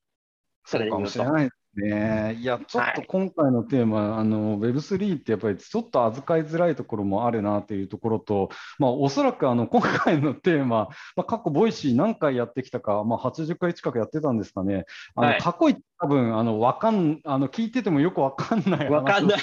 [0.64, 2.36] それかもしれないね。
[2.40, 14.84] いや、ちょっと今回のテーマ、はい、あの Web3 ってやっぱりちょっと扱いづらいところもあるなっていうところと、まあ、おそらくあの今回のテーマ、まあ、過去ボイシー何回やってきたか、まあ、80回近くやってたんですかね。
[15.14, 19.40] あの、はい、過去多分あのわかんあの聞いててもよくわかんないわかんない。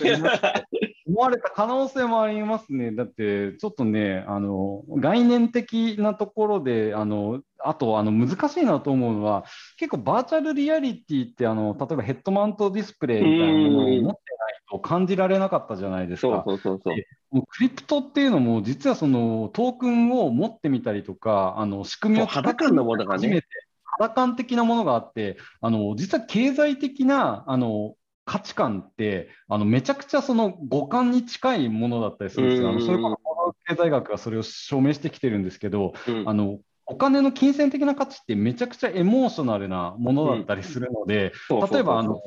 [1.09, 2.91] 思われた可能性もありますね。
[2.91, 9.43] だって、ちょっとね、あの概念的なところで、あのあとあの難しいなと思うのは、
[9.77, 14.15] 結構バーチャルリアリティってあの、例えばヘッドマウントディスプレイみたいなものを持ってない
[14.71, 16.43] と感じられなかったじゃないですか。
[16.45, 23.43] そうそうそうそうクリプトっていうのも、実はそのトークンを持ってみたりとか、あの仕組みを肌感のものがね。
[23.99, 27.95] 肌感的なものがあって、あの実は経済的なあの
[28.29, 32.69] 価値観ってあのめちゃくちゃその五感に近いものだったりするんですよ。
[32.69, 41.33] あのそれこそ経済学がそれを証明してきてるんですけど、うん、あのお金の金銭的な価値ってめちゃくちゃエモーショナルなものだったりするので、
[41.71, 42.21] 例えばあの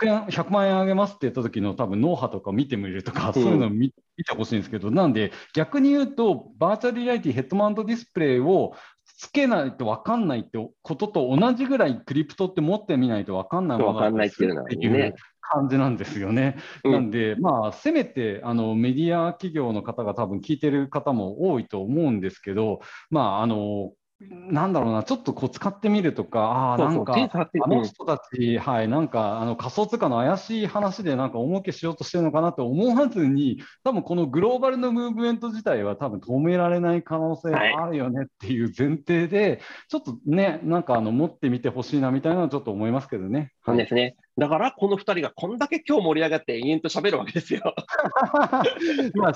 [0.00, 8.72] 100, 円100万円あげますって言った時の多分脳波とか見てみるとか、そういうのを見,、見てほしいんですけど、なんで逆に言うと、バーチャルリアリティヘッドマウントディスプレイを
[9.18, 15.14] つけないと分かんないってことと同じぐらいクリプトって持ってみないと分かんないものだっていう
[15.52, 16.56] 感じなんですよね。
[16.84, 22.80] うん、なんで、まあ、せめてあのメディア企業の方が多分聞いてる方も多いと思うんですけど、
[23.10, 43.52] まあ、あのなんだろうな、ちょっとこう使ってみるとか、ああ、なんか、あの人たち、はい、なんかあの仮想通貨の怪しい話でなんか大儲けしようとしてるのかなと思わずに、多分このグローバルのムーブメント自体は多分止められない可能性があるよねっていう前提で、はい、ちょっとね、なんかあの持ってみてほしいなみたいなのはちょっと思いますけどね。
[43.66, 44.16] そうですね。
[44.36, 47.74] だから、この2人がこんだけ今日盛り上がって延々と喋るわけですよ。
[49.14, 49.32] まあ、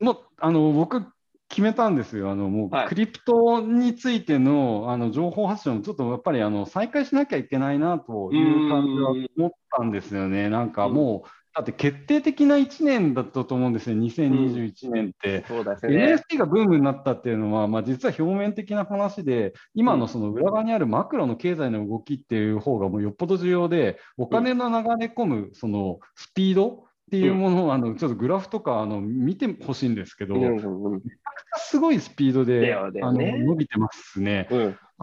[0.00, 1.04] もうあの僕
[1.48, 2.30] 決めたんですよ。
[2.30, 10.48] あのもうクリプトについてのあの情報発信をちょっとやっぱりあの再開しなきゃいけないなという感じは思ったんですよね。
[10.48, 15.44] なんかもう、だって決定的な1年だったと思うんですよ、2021年って。
[15.50, 34.48] うん、ね、NFT がブームになったっていうのは、まあ、実は表面的な話で、今のその裏側にあるマクロの経済の動きっていう方がもうよっぽど重要で、お金の流れ込むそのスピード、っていうものを、あのちょっとグラフとかあの見てほしいんですけど、めちゃくちゃすごいスピードで、あの伸びてますね。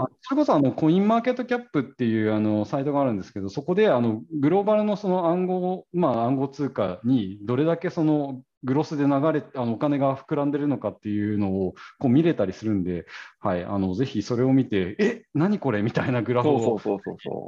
[0.02, 13.06] あそれこそあのコインマーケットキャップっていうあのサイトがあるんですけど、そこであのグローバルのその暗号、まあ、暗号通貨にどれだけそのグロスで流れあのお金が膨らんでるのかっていうのをこう見れたりするんで、
[13.42, 16.80] はい、あのぜひそれを見て、え何これみたいなグラフを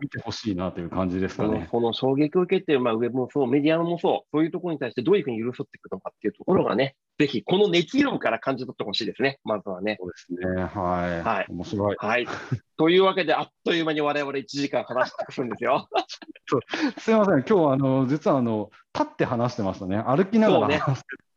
[0.02, 1.68] 見てほしいなという感じですかね。
[1.70, 9.98] その衝撃を受けて、まあ、ウェブもそう、メディアもそう、そういうところに対してどういうふうに寄り添っていくのかっていうところがね、ぜひこの熱量から感じ取ってほしいですね、まずはね。
[10.00, 11.22] そうですね、はい。
[11.24, 11.96] はい、面白い。
[11.98, 12.28] はい。
[12.78, 15.89] というわけで、あっという間に我々1時間話してくるんですよ。
[17.00, 20.80] すみません、今日はあの実はあの立って話してましたね、歩きながら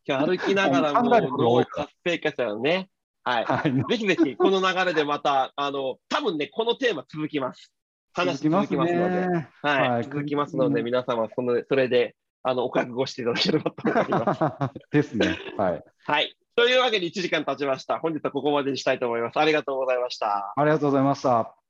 [0.06, 2.88] 歩きながらも脳活性化したよね。
[3.24, 3.44] はい。
[3.44, 7.72] はい、 ぜひぜひ、この流れでまた、あの、多分ね、このテーマ続きます。
[8.12, 9.26] 話続きますので、
[9.62, 12.14] はい、はい、続きますので、皆様その、それで、
[12.44, 14.80] あの、お覚悟していただければと思います。
[14.92, 15.36] ですね。
[15.56, 15.84] はい。
[16.06, 16.36] はい。
[16.54, 17.98] というわけで1時間経ちました。
[17.98, 19.38] 本日はここまでにしたいと思います。
[19.40, 20.52] ありがとうございました。
[20.54, 21.63] ありがとうございました。